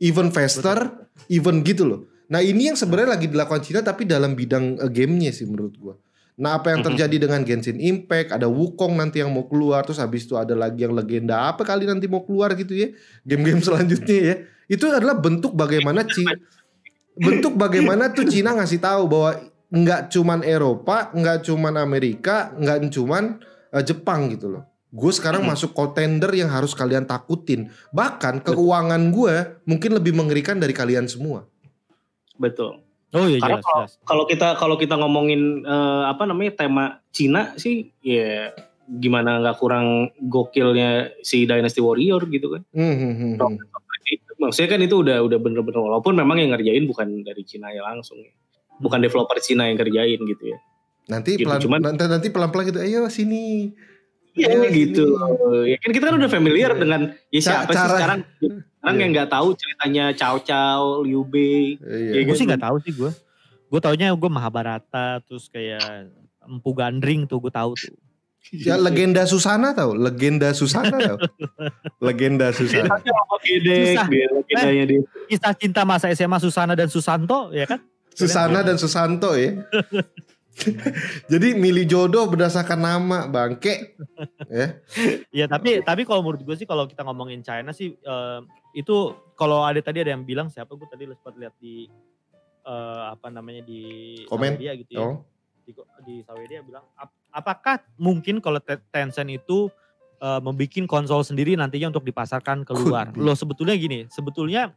[0.02, 2.00] even faster, even gitu loh.
[2.26, 5.94] Nah ini yang sebenarnya lagi dilakukan Cina tapi dalam bidang eh, gamenya sih menurut gue.
[6.42, 10.26] Nah apa yang terjadi dengan Genshin Impact, ada Wukong nanti yang mau keluar, terus habis
[10.26, 12.90] itu ada lagi yang legenda apa kali nanti mau keluar gitu ya,
[13.22, 14.34] game-game selanjutnya ya.
[14.66, 16.34] Itu adalah bentuk bagaimana Cina,
[17.14, 19.30] bentuk bagaimana tuh Cina ngasih tahu bahwa
[19.70, 23.38] nggak cuman Eropa, nggak cuman Amerika, nggak cuman
[23.72, 24.64] eh, Jepang gitu loh.
[24.90, 25.50] Gue sekarang Mhm.
[25.54, 27.70] masuk contender yang harus kalian takutin.
[27.94, 31.46] Bahkan keuangan gue mungkin lebih mengerikan dari kalian semua.
[32.34, 32.82] Betul.
[33.10, 33.90] Oh iya Karena jelas jelas.
[34.06, 38.54] Kalau kita kalau kita ngomongin eh, apa namanya tema Cina sih ya
[38.90, 42.62] gimana nggak kurang gokilnya si Dynasty Warrior gitu kan.
[42.74, 43.58] Hmm, hmm, hmm, hmm.
[44.40, 48.18] Maksudnya kan itu udah udah bener-bener walaupun memang yang ngerjain bukan dari Cina ya langsung.
[48.82, 50.58] Bukan developer Cina yang kerjain gitu ya.
[51.06, 52.78] Nanti Gitu, pelan, cuman- nanti nanti pelan-pelan gitu.
[52.78, 53.72] Ayo sini.
[54.30, 55.04] Iya Oh, gitu.
[55.10, 55.74] ini.
[55.74, 56.78] Ya kan kita kan udah familiar Iya.
[56.78, 59.02] dengan ya siapa sih cara- sekarang sekarang Iya.
[59.02, 61.74] yang nggak tahu ceritanya Cao Cao, Liu Bei.
[61.76, 62.14] Iya.
[62.14, 62.48] Iya, Gue sih gitu.
[62.48, 63.10] nggak tahu sih gue.
[63.66, 66.10] Gue taunya gue Mahabharata terus kayak
[66.40, 67.94] Empu Gandring tuh gue tahu tuh.
[68.50, 71.18] Ya legenda Susana tahu, legenda Susana tahu.
[72.00, 72.98] legenda Susana.
[72.98, 75.00] Legendanya dia.
[75.28, 77.78] Kisah cinta masa SMA Susana dan Susanto ya kan?
[78.10, 79.54] Susana dan Susanto ya.
[81.32, 83.96] Jadi milih jodoh berdasarkan nama, bangke.
[84.50, 84.66] Ya.
[85.30, 88.38] Ya tapi tapi kalau menurut gue sih kalau kita ngomongin China sih eh,
[88.76, 91.88] itu kalau ada tadi ada yang bilang siapa gue tadi sempat lihat di
[92.66, 93.82] eh, apa namanya di
[94.26, 94.58] Komen?
[94.58, 95.00] Sawedia gitu ya.
[95.00, 95.24] Oh.
[95.64, 95.72] Di,
[96.04, 99.70] di Sawedia bilang "Ap- apakah mungkin kalau Te- Tencent itu
[100.20, 103.14] eh, membuat konsol sendiri nantinya untuk dipasarkan keluar.
[103.16, 104.74] Loh sebetulnya gini, sebetulnya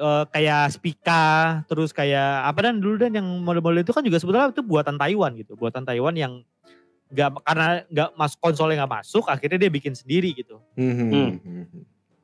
[0.00, 4.48] eh, kayak Spica terus kayak apa dan dulu dan yang model-model itu kan juga sebetulnya
[4.50, 6.32] itu buatan Taiwan gitu, buatan Taiwan yang
[7.10, 10.62] nggak karena nggak masuk konsolnya nggak masuk akhirnya dia bikin sendiri gitu.
[10.78, 10.94] Hmm,
[11.42, 11.66] hmm,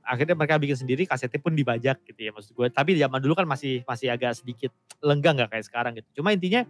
[0.06, 2.66] akhirnya mereka bikin sendiri kasetnya pun dibajak gitu ya maksud gue.
[2.70, 4.70] Tapi zaman dulu kan masih masih agak sedikit
[5.02, 6.22] lenggang nggak kayak sekarang gitu.
[6.22, 6.62] Cuma intinya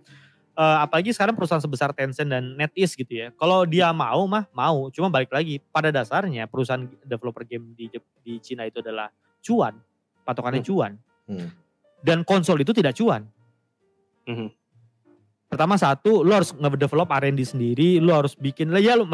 [0.57, 4.89] eh, apalagi sekarang perusahaan sebesar Tencent dan NetEase gitu ya kalau dia mau mah mau.
[4.89, 7.93] Cuma balik lagi pada dasarnya perusahaan developer game di
[8.25, 9.13] di Cina itu adalah
[9.45, 9.77] cuan
[10.27, 11.51] patokannya cuan Hmm.
[12.03, 13.27] dan konsol itu tidak cuan
[14.27, 14.51] Mhm.
[15.47, 19.07] pertama satu lo harus nge-develop R&D sendiri lo harus bikin lah ya lo,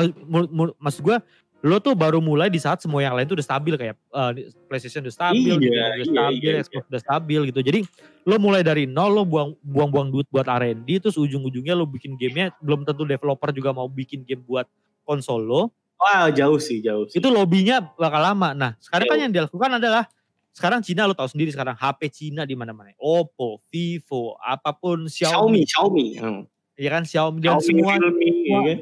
[0.80, 1.16] maksud gue
[1.62, 4.30] lo tuh baru mulai di saat semua yang lain tuh udah stabil kayak eh,
[4.66, 7.60] PlayStation udah stabil, Iya, udah iya, stabil, iya, Xbox udah stabil gitu.
[7.62, 7.80] Jadi
[8.26, 12.50] lo mulai dari nol lo buang buang-buang duit buat R&D terus ujung-ujungnya lo bikin gamenya
[12.58, 14.66] belum tentu developer juga mau bikin game buat
[15.06, 15.62] konsol lo.
[16.02, 17.22] Wah jauh sih jauh sih.
[17.22, 18.58] Itu lobbynya bakal lama.
[18.58, 19.24] Nah, sekarang kan Jauh.
[19.30, 20.10] yang dilakukan adalah
[20.52, 22.92] sekarang Cina lo tahu sendiri sekarang HP Cina di mana-mana.
[22.96, 26.06] Oppo, Vivo, apa pun Xiaomi Xiaomi, Xiaomi.
[26.18, 26.42] Hmm.
[26.74, 28.78] ya kan Xiaomi dan Xiaomi semua ya semua- kan?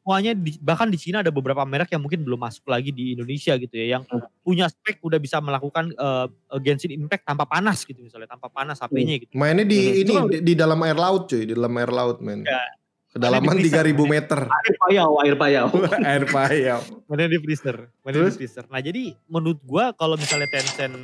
[0.00, 3.52] semuanya di- bahkan di Cina ada beberapa merek yang mungkin belum masuk lagi di Indonesia
[3.54, 4.24] gitu ya yang Hmm.
[4.40, 6.24] punya spek udah bisa melakukan uh,
[6.58, 9.30] Genshin Impact tanpa panas gitu misalnya tanpa panas HP-nya gitu.
[9.34, 10.00] Mainnya di Hmm.
[10.00, 12.42] ini di, di dalam air laut cuy, di dalam air laut men.
[12.42, 12.58] Ya.
[13.10, 14.40] Kedalaman di 3000 meter.
[14.46, 15.66] Air payau, air payau.
[16.14, 16.80] air payau.
[17.10, 18.64] Mana di freezer, mana di freezer.
[18.70, 20.94] Nah jadi menurut gua kalau misalnya Tencent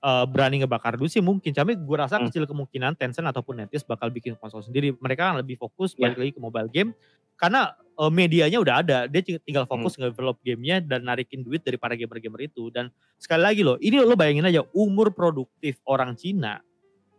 [0.00, 1.52] uh, berani ngebakar dulu sih mungkin.
[1.52, 2.32] Tapi gua rasa Hmm.
[2.32, 4.96] kecil kemungkinan Tencent ataupun Netis bakal bikin konsol sendiri.
[4.96, 6.08] Mereka kan lebih fokus Ya.
[6.08, 6.90] balik lagi ke mobile game
[7.36, 8.98] karena uh, medianya udah ada.
[9.04, 9.72] Dia tinggal Hmm.
[9.76, 12.72] fokus nge-develop gamenya dan narikin duit dari para gamer-gamer itu.
[12.72, 12.88] Dan
[13.20, 16.64] sekali lagi loh, ini lo bayangin aja umur produktif orang Cina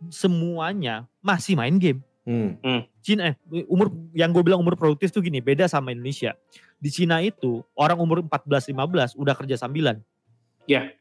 [0.09, 2.01] semuanya masih main game.
[2.29, 2.85] Hmm.
[3.01, 6.37] Cina eh, umur yang gue bilang umur produktif tuh gini, beda sama Indonesia.
[6.77, 9.97] Di Cina itu orang umur 14 15 udah kerja sambilan.
[10.69, 10.93] Ya.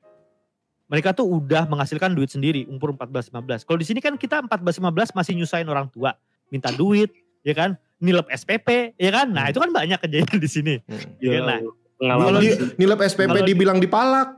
[0.89, 3.61] Mereka tuh udah menghasilkan duit sendiri umur 14 15.
[3.61, 6.17] Kalau di sini kan kita 14 15 masih nyusahin orang tua,
[6.49, 7.13] minta duit,
[7.45, 7.77] ya kan?
[8.01, 9.29] Nilep SPP, ya kan?
[9.29, 9.53] Nah, Hmm.
[9.53, 10.75] itu kan banyak kejadian di sini.
[10.81, 11.13] Hmm.
[11.21, 11.45] Ya kan?
[11.45, 14.29] Nah, Kalau Di, nilep SPP Kalau di- dibilang dipalak.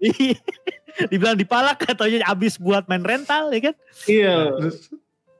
[1.12, 3.74] dibilang dipalak katanya habis buat main rental, ya kan?
[4.06, 4.36] Iya.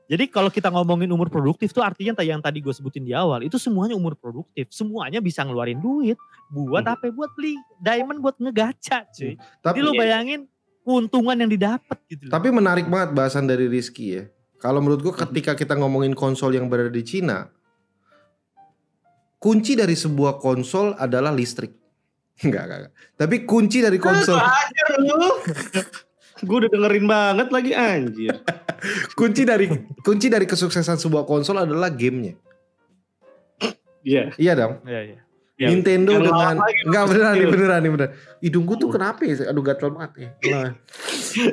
[0.05, 3.57] Jadi kalau kita ngomongin umur produktif tuh artinya yang tadi gue sebutin di awal itu
[3.57, 6.13] semuanya umur produktif, semuanya bisa ngeluarin duit
[6.47, 6.93] buat Hmm.
[6.93, 7.09] apa?
[7.09, 9.33] Buat beli diamond buat ngegaca, cuy.
[9.59, 10.39] tapi Jadi lu bayangin
[10.85, 12.29] keuntungan yang didapat gitu.
[12.29, 12.31] loh.
[12.31, 14.23] tapi menarik banget bahasan dari Rizky ya.
[14.55, 17.49] Kalau menurut gua ketika kita ngomongin konsol yang berada di Cina,
[19.35, 21.73] kunci dari sebuah konsol adalah listrik.
[22.45, 22.93] Enggak, enggak, enggak.
[23.15, 24.37] Tapi kunci dari konsol.
[26.43, 28.35] Gue udah dengerin banget lagi anjir.
[29.19, 29.71] kunci dari
[30.03, 32.35] kunci dari kesuksesan sebuah konsol adalah gamenya.
[34.03, 34.35] Iya.
[34.35, 34.73] Iya dong.
[34.83, 35.19] Iya, iya.
[35.55, 37.53] Ya, Nintendo jangan dengan enggak beneran nih Iya.
[37.55, 38.11] beneran nih beneran.
[38.43, 39.47] Hidungku tuh kenapa ya?
[39.47, 40.29] Aduh gatel banget ya.
[40.51, 40.69] Nah.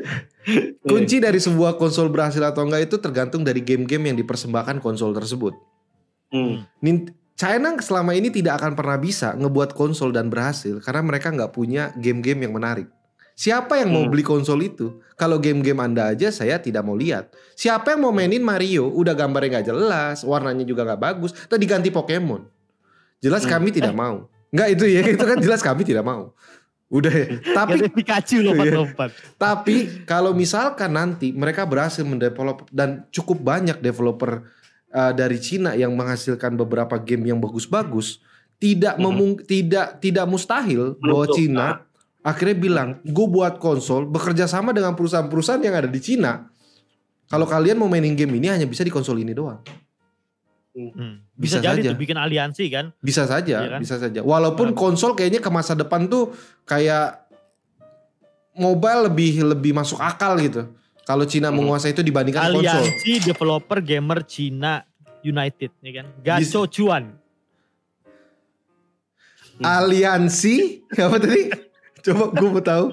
[0.91, 5.55] Kunci dari sebuah konsol berhasil atau enggak itu tergantung dari game-game yang dipersembahkan konsol tersebut.
[6.35, 6.67] Hmm.
[7.39, 11.95] China selama ini tidak akan pernah bisa ngebuat konsol dan berhasil karena mereka nggak punya
[11.95, 12.91] game-game yang menarik.
[13.43, 14.13] Siapa yang mau Hmm.
[14.15, 15.03] beli konsol itu?
[15.19, 17.35] Kalau game-game Anda aja saya tidak mau lihat.
[17.59, 18.87] Siapa yang mau mainin Mario?
[18.87, 21.35] Udah gambarnya nggak jelas, warnanya juga nggak bagus.
[21.51, 22.47] Tadi ganti Pokemon.
[23.19, 23.59] Jelas Hmm.
[23.59, 24.31] kami tidak mau.
[24.55, 26.31] Nggak itu ya, itu kan jelas kami tidak mau.
[26.87, 27.27] Udah ya.
[27.59, 29.11] Tapi Pikachu lompat-lompat.
[29.41, 34.45] tapi kalau misalkan nanti mereka berhasil mendevelop dan cukup banyak developer
[34.93, 38.21] uh, dari Cina yang menghasilkan beberapa game yang bagus-bagus,
[38.61, 41.67] tidak memung tidak tidak mustahil bahwa Menutup, Cina
[42.23, 46.47] akhirnya bilang, gue buat konsol bekerja sama dengan perusahaan-perusahaan yang ada di Cina.
[47.27, 49.59] Kalau kalian mau mainin game ini hanya bisa di konsol ini doang.
[50.73, 51.21] Hmm.
[51.33, 51.91] Bisa Bisa, jadi saja.
[51.93, 52.97] tuh bikin aliansi kan.
[52.99, 53.81] Bisa saja, Iya kan?
[53.81, 54.21] bisa saja.
[54.23, 56.33] Walaupun konsol kayaknya ke masa depan tuh
[56.63, 57.29] kayak
[58.53, 60.73] mobile lebih lebih masuk akal gitu.
[61.03, 61.61] Kalau Cina Hmm.
[61.61, 62.69] menguasai itu dibandingkan konsol.
[62.79, 64.81] Aliansi developer gamer Cina
[65.21, 66.07] United ya kan.
[66.21, 67.05] Gacho Cuan.
[69.59, 71.43] Aliansi apa tadi?
[72.03, 72.87] Coba gue mau tahu.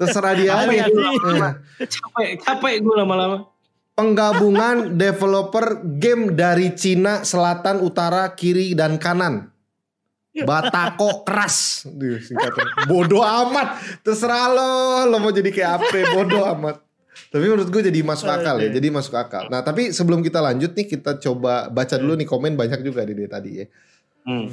[0.00, 0.88] Terserah dia aja.
[0.88, 3.48] Eh, Capek, capek gue lama-lama.
[3.96, 9.52] Penggabungan developer game dari Cina Selatan, Utara, Kiri dan Kanan.
[10.36, 11.88] Batako keras.
[11.88, 12.88] Duh, singkatan.
[12.88, 13.80] Bodoh amat.
[14.04, 14.70] Terserah lo,
[15.08, 15.96] lo mau jadi kayak apa?
[16.12, 16.86] Bodoh amat.
[17.32, 19.48] Tapi menurut gue jadi masuk akal ya, jadi masuk akal.
[19.48, 23.26] Nah tapi sebelum kita lanjut nih kita coba baca dulu nih komen banyak juga di
[23.26, 23.66] tadi ya.
[24.28, 24.48] Hmm.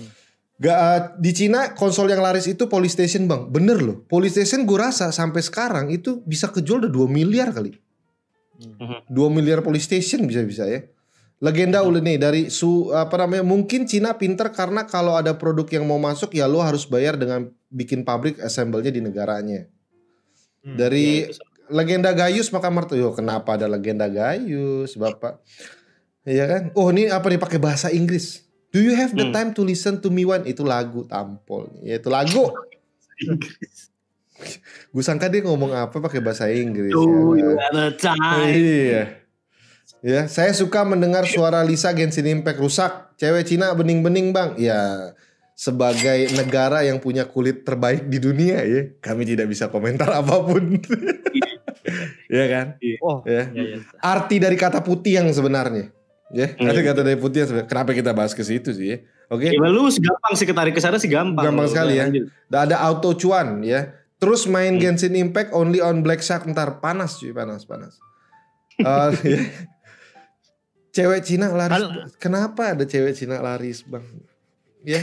[0.61, 4.05] Gak eh, di Cina konsol yang laris itu Polystation bang, bener loh.
[4.05, 7.73] Polystation gue rasa sampai sekarang itu bisa kejual udah 2 miliar kali.
[8.61, 9.01] Hmm.
[9.09, 10.85] 2 miliar Polystation bisa-bisa ya.
[11.43, 15.83] Legenda ule nih dari su apa namanya mungkin Cina pinter karena kalau ada produk yang
[15.83, 19.67] mau masuk ya lo harus bayar dengan bikin pabrik assemble-nya di negaranya.
[20.63, 20.79] Hmm.
[20.79, 21.35] Dari Ya,
[21.71, 25.39] legenda Gayus maka mertu yo kenapa ada legenda Gayus bapak?
[26.23, 26.63] Iya kan?
[26.75, 28.43] Oh ini apa nih pakai bahasa Inggris?
[28.73, 29.33] Do you have the Hmm.
[29.33, 30.43] time to listen to me one?
[30.43, 31.69] Itu lagu tampol.
[31.85, 32.49] Ya itu lagu.
[34.89, 36.91] Gue sangka dia ngomong apa pakai bahasa Inggris.
[36.91, 38.49] Do ya you have a time?
[38.49, 39.03] Iya.
[40.03, 42.91] Ya, saya suka mendengar suara Lisa Genshin Impact rusak.
[43.15, 44.59] Cewek Cina bening-bening, Bang.
[44.59, 45.13] Ya,
[45.55, 50.75] sebagai negara yang punya kulit terbaik di dunia ya, kami tidak bisa komentar apa pun.
[52.27, 52.65] ya kan?
[52.99, 53.47] Oh, Ya.
[53.47, 53.77] iya, iya.
[54.03, 55.87] Arti dari kata putih yang sebenarnya.
[56.31, 56.69] Ya, Iya.
[56.69, 57.67] ada kata dari putih sebenarnya.
[57.67, 58.97] Kenapa kita bahas ke situ sih ya?
[59.27, 59.51] Oke.
[59.51, 61.43] Ya lu gampang sih ketarik ke sana sih gampang.
[61.45, 62.07] Gampang sekali ya.
[62.07, 62.31] Lanjut.
[62.47, 63.91] Dan ada auto cuan ya.
[64.17, 64.81] Terus main Hmm.
[64.81, 67.99] Genshin Impact only on Black Shark ntar panas cuy panas panas.
[68.75, 68.83] Eh,
[69.35, 69.39] ya.
[70.91, 71.73] Cewek Cina laris.
[71.75, 74.05] Hal- Kenapa ada cewek Cina laris bang?
[74.83, 74.99] Ya,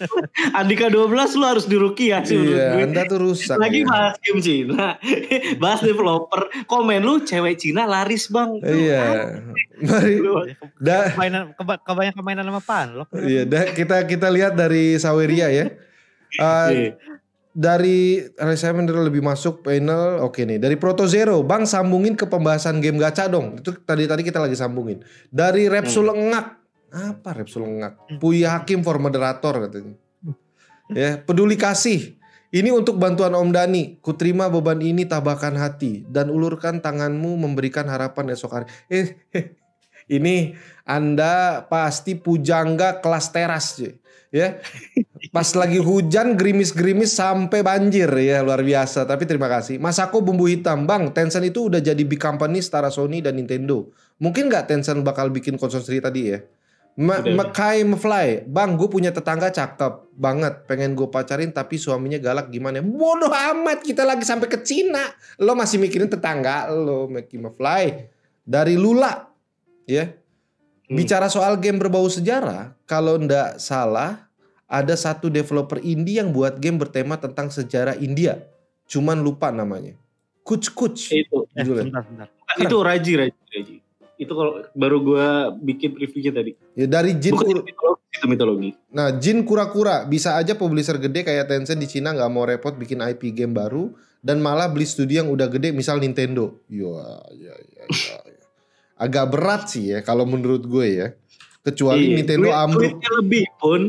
[0.58, 2.84] Andika 12 lu harus di Rukiah sih iya, gue.
[2.84, 3.56] Anda tuh rusak.
[3.56, 3.88] Lagi ya.
[3.88, 5.00] bahas game Cina,
[5.62, 8.50] bahas developer, komen lu cewek Cina laris bang.
[8.58, 9.02] Tuh, Iya.
[9.78, 10.14] Mari.
[10.18, 10.44] lu-
[10.76, 13.08] Da, Mainan keba, kebanyakan mainan sama panlok.
[13.16, 15.72] iya, da, kita kita lihat dari Saweria ya.
[16.30, 16.90] Eh, Iya.
[17.50, 17.98] dari
[18.34, 23.24] Alexander lebih masuk panel oke nih dari Proto Zero Bang sambungin ke pembahasan game gacha
[23.24, 24.98] dong itu tadi tadi kita lagi sambungin
[25.30, 26.63] dari Repsul Engak
[26.94, 29.98] apa Repsul Engak Puya Hakim for moderator katanya
[30.94, 32.14] ya peduli kasih
[32.54, 38.30] ini untuk bantuan Om Dani kuterima beban ini tabahkan hati dan ulurkan tanganmu memberikan harapan
[38.30, 39.18] esok hari eh
[40.16, 40.54] ini
[40.86, 43.98] anda pasti pujangga kelas teras cuy
[44.30, 44.62] ya
[45.34, 49.02] Pas lagi hujan gerimis-gerimis sampai banjir ya luar biasa.
[49.02, 49.82] Tapi terima kasih.
[49.82, 51.10] Masako bumbu hitam, bang.
[51.10, 53.88] Tencent itu udah jadi big company setara Sony dan Nintendo.
[54.22, 56.38] Mungkin nggak Tencent bakal bikin konsol sendiri tadi ya?
[56.94, 57.34] Ma Udah, udah.
[57.50, 58.78] Makai Mefly, bang.
[58.78, 60.62] Gue punya tetangga cakep banget.
[60.70, 62.78] Pengen gue pacarin tapi suaminya galak gimana?
[62.78, 65.02] Bodoh amat kita lagi sampai ke Cina.
[65.42, 67.84] Lo masih mikirin tetangga lo, Makai Mefly.
[68.46, 69.26] Dari Lula,
[69.90, 70.06] ya.
[70.06, 70.94] Hmm.
[70.94, 74.28] Bicara soal game berbau sejarah, kalau ndak salah
[74.68, 78.44] ada satu developer indie yang buat game bertema tentang sejarah India.
[78.86, 79.96] Cuman lupa namanya.
[80.44, 81.08] Kuch Kuch.
[81.10, 82.28] Itu, Eh, bentar, bentar.
[82.60, 83.74] itu Raji, Raji, Raji.
[84.14, 86.52] Itu kalau baru gua bikin reviewnya tadi.
[86.72, 88.70] Ya dari Jin Bukan Kur- itu mitologi, itu mitologi.
[88.88, 93.00] Nah, Jin Kura-Kura bisa aja publisher gede kayak Tencent di Cina nggak mau repot bikin
[93.00, 96.56] IP game baru dan malah beli studio yang udah gede misal Nintendo.
[96.66, 96.94] Ya,
[97.32, 98.18] ya, ya, ya.
[98.22, 98.46] ya.
[98.94, 101.08] Agak berat sih ya kalau menurut gue ya.
[101.60, 102.92] Kecuali Iya, Nintendo duit- ambruk.
[103.18, 103.80] lebih pun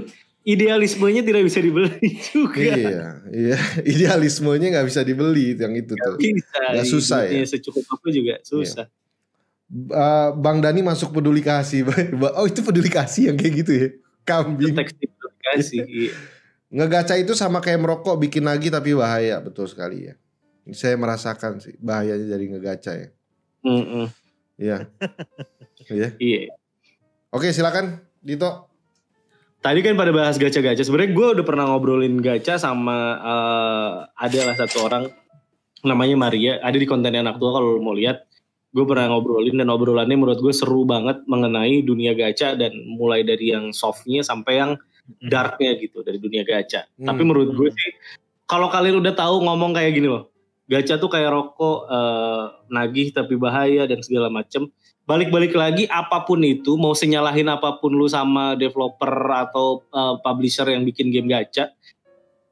[0.42, 1.92] idealismenya tidak bisa dibeli
[2.32, 2.60] juga.
[2.62, 3.58] Iya, iya.
[3.84, 6.16] Idealismenya nggak bisa dibeli yang itu tuh.
[6.16, 6.62] Bisa.
[6.72, 7.44] Nggak susah ya?
[7.44, 8.88] Secukup apa juga susah.
[9.66, 11.90] Uh, Bang Dani masuk peduli kasih.
[12.38, 13.88] Oh itu peduli kasih yang kayak gitu ya.
[14.26, 14.74] Kambing.
[14.78, 15.84] Teks dikasih.
[15.96, 16.14] Iya.
[16.76, 20.14] Ngegaca itu sama kayak merokok bikin lagi tapi bahaya betul sekali ya.
[20.74, 23.10] Saya merasakan sih bahayanya dari ngegaca ya.
[24.60, 24.78] Iya.
[25.86, 26.18] Iya.
[26.18, 26.50] Iya.
[27.30, 28.74] Oke silakan Dito.
[29.62, 30.82] Tadi kan pada bahas gacha-gacha.
[30.82, 35.10] Sebenarnya gue udah pernah ngobrolin gacha sama eh, ada lah satu orang
[35.86, 36.58] namanya Maria.
[36.66, 38.25] Ada di konten anak tua kalau mau lihat.
[38.76, 43.56] Gue pernah ngobrolin dan obrolannya menurut gue seru banget mengenai dunia gacha dan mulai dari
[43.56, 44.72] yang softnya sampai yang
[45.32, 46.84] darknya gitu dari dunia gacha.
[47.00, 47.08] Hmm.
[47.08, 47.92] Tapi menurut gue sih
[48.46, 50.28] kalau kalian udah tahu ngomong kayak gini loh.
[50.66, 54.68] Gacha tuh kayak rokok eh, nagih tapi bahaya dan segala macem.
[55.06, 60.66] Balik-balik lagi apa pun itu mau senyalahin apa pun lu sama developer atau eh, publisher
[60.68, 61.70] yang bikin game gacha.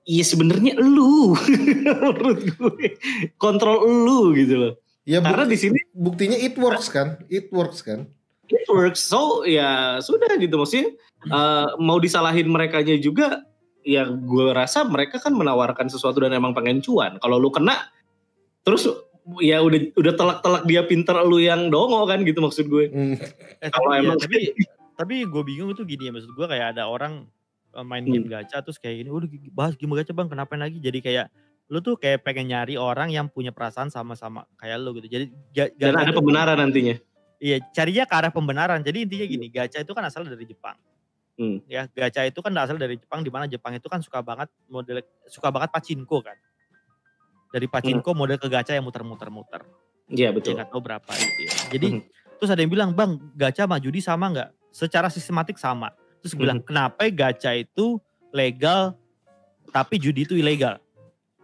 [0.07, 1.33] Iya sebenarnya lu
[1.99, 2.95] menurut gue
[3.41, 4.73] kontrol lu gitu loh.
[5.03, 7.19] Ya Karena bukti- di sini buktinya it works kan?
[7.27, 8.07] It works kan?
[8.45, 9.01] it works.
[9.01, 10.93] So ya sudah gitu maksudnya
[11.25, 13.41] eh, mau disalahin mereka juga
[13.81, 17.17] ya gue rasa mereka kan menawarkan sesuatu dan emang pengen cuan.
[17.17, 17.89] Kalau lu kena
[18.61, 18.87] terus
[19.39, 22.87] ya udah udah telak-telak dia pinter lu yang dongo kan gitu maksud gue.
[22.87, 23.15] Hmm.
[23.59, 24.37] Eh, Kalau tapi, ya, emang- tapi
[24.93, 27.25] tapi gue bingung itu gini ya maksud gue kayak ada orang
[27.73, 28.13] eh, main Hmm.
[28.13, 30.77] game gacha terus kayak gini, udah bahas game gacha bang, kenapa lagi?
[30.77, 31.27] Jadi kayak
[31.73, 35.09] lu tuh kayak pengen nyari orang yang punya perasaan sama-sama kayak lu gitu.
[35.09, 35.25] Jadi
[35.73, 36.93] Dan ada tuh- pembenaran nantinya.
[37.41, 38.79] Iya, carinya ke arah pembenaran.
[38.85, 40.77] Jadi intinya gini, gacha itu kan asal dari Jepang.
[41.33, 41.65] Hmm.
[41.65, 45.01] Ya, gacha itu kan asal dari Jepang di mana Jepang itu kan suka banget model
[45.25, 46.37] suka banget pachinko kan.
[47.49, 49.65] Dari pachinko model ke gacha yang muter-muter-muter.
[50.07, 50.53] Iya Ya betul.
[50.53, 51.53] nggak tahu berapa gitu ya.
[51.73, 52.01] Jadi Mhm.
[52.37, 55.89] terus ada yang bilang, "Bang, gacha sama judi sama nggak?" Secara sistematik sama.
[56.21, 56.61] Terus gue bilang.
[56.61, 57.97] "Kenapa gacha itu
[58.29, 58.93] legal
[59.69, 60.82] tapi judi itu ilegal?"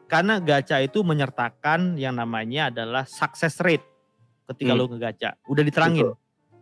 [0.10, 3.86] Karena gacha itu menyertakan yang namanya adalah success rate
[4.50, 4.80] ketika Hmm.
[4.82, 5.38] lo ngegacha.
[5.46, 6.10] Udah diterangin.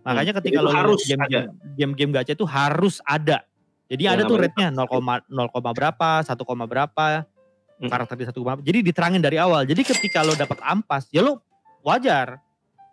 [0.03, 0.39] Makanya Hmm.
[0.43, 1.47] ketika lo harus game-game
[1.79, 3.47] game-game gacha itu harus ada.
[3.88, 4.99] Jadi Ya, ada tuh rate-nya 0,
[5.31, 7.23] 0, berapa, 1, berapa,
[7.79, 7.88] Hmm.
[7.88, 8.60] karakter di 1, berapa.
[8.60, 9.63] Jadi diterangin dari awal.
[9.63, 11.39] Jadi ketika lo dapat ampas, ya lo
[11.88, 12.43] wajar.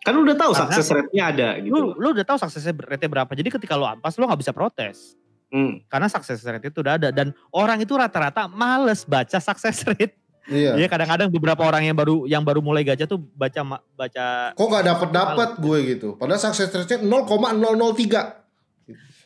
[0.06, 1.74] Kan udah tahu Karena- sukses rate-nya ada gitu.
[1.74, 3.32] Lu, lu udah tahu sukses rate berapa.
[3.34, 5.18] Jadi ketika lo ampas, lo nggak bisa protes.
[5.50, 5.82] Hmm.
[5.90, 7.08] Karena sukses rate itu udah ada.
[7.10, 10.14] Dan orang itu rata-rata males baca sukses rate.
[10.44, 10.76] Iya.
[10.76, 14.84] Iya kadang-kadang beberapa orang yang baru yang baru mulai gacha tuh baca baca Kok nggak
[14.84, 16.08] dapet dapet gue gitu?
[16.20, 19.24] Padahal success rate-nya 0,003.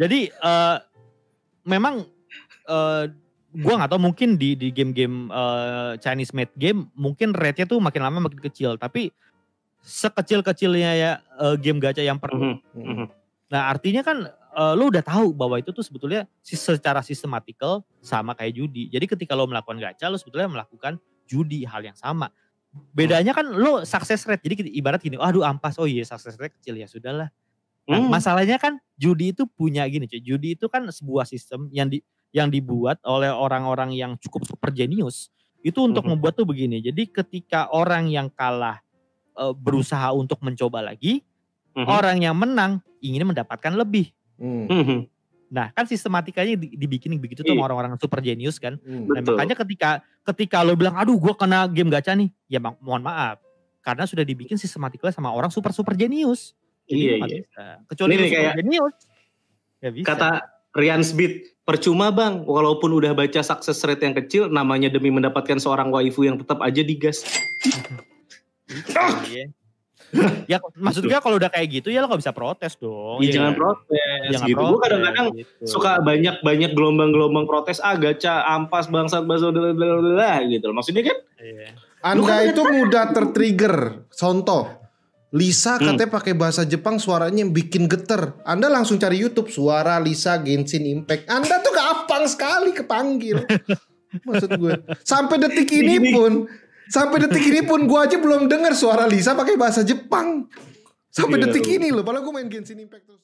[0.00, 0.76] Jadi eh,
[1.68, 2.08] memang
[2.64, 3.04] eh,
[3.54, 8.00] gua nggak tahu mungkin di di game-game eh, Chinese made game mungkin rate-nya tuh makin
[8.00, 8.80] lama makin kecil.
[8.80, 9.12] Tapi
[9.84, 12.56] sekecil-kecilnya ya eh, game gacha yang per Mhm.
[12.72, 13.06] Hmm.
[13.52, 18.56] Nah artinya kan uh, lo udah tahu bahwa itu tuh sebetulnya secara sistematikal sama kayak
[18.56, 18.88] judi.
[18.88, 20.96] Jadi ketika lo melakukan gacha, lo sebetulnya melakukan
[21.28, 22.30] judi hal yang sama.
[22.94, 24.42] Bedanya kan lo success rate.
[24.42, 27.30] Jadi ibarat gini, aduh ampas, oh iya success rate kecil ya sudahlah.
[27.84, 28.08] Nah, hmm.
[28.08, 30.20] masalahnya kan judi itu punya gini cuy.
[30.24, 32.00] Judi itu kan sebuah sistem yang di
[32.34, 35.30] yang dibuat oleh orang-orang yang cukup super jenius.
[35.62, 36.16] Itu untuk hmm.
[36.16, 36.82] membuat tuh begini.
[36.82, 38.82] Jadi ketika orang yang kalah
[39.36, 41.22] e, berusaha untuk mencoba lagi,
[41.74, 41.86] hmm.
[41.86, 44.14] orang yang menang ingin mendapatkan lebih.
[44.38, 45.06] Hmm.
[45.54, 47.66] Nah, kan sistematikanya dibikin begitu tuh sama iya.
[47.70, 48.74] orang-orang super genius kan.
[48.82, 49.06] Hmm.
[49.06, 49.90] Nah, makanya ketika
[50.34, 53.38] ketika lo bilang, "Aduh, gua kena game gacha nih." Ya mohon maaf.
[53.84, 56.56] Karena sudah dibikin sistematiknya sama orang super super genius.
[56.90, 57.44] Iya, iya.
[57.44, 57.64] Bisa.
[57.86, 58.96] Kecuali ini kayak genius.
[59.78, 60.06] Ya bisa.
[60.10, 60.30] Kata
[60.74, 65.94] Rian Smith, percuma bang, walaupun udah baca success rate yang kecil, namanya demi mendapatkan seorang
[65.94, 67.22] waifu yang tetap aja digas.
[69.28, 69.52] Iya
[70.52, 73.18] ya maksudnya kalau udah kayak gitu ya lo gak bisa protes dong.
[73.22, 74.64] Ya, ya jangan protes jangan gitu.
[74.64, 75.64] Gue kadang-kadang gitu.
[75.66, 80.66] suka banyak-banyak gelombang-gelombang protes ah gacha ampas bangsat baso gitu.
[80.70, 81.68] Maksudnya kan iya.
[82.04, 84.04] Anda kan itu mudah tertrigger.
[84.12, 84.68] Contoh,
[85.34, 85.82] Lisa hmm.
[85.88, 88.38] katanya pakai bahasa Jepang suaranya bikin geter.
[88.46, 91.26] Anda langsung cari YouTube suara Lisa Genshin Impact.
[91.26, 93.42] Anda tuh gampang sekali kepanggil.
[94.28, 94.78] Maksud gue.
[95.02, 96.46] Sampai detik ini pun
[96.92, 100.44] Sampai detik ini pun gue aja belum dengar suara Lisa pakai bahasa Jepang.
[101.08, 103.23] Sampai iya, detik ini loh, padahal gue main Genshin Impact terus.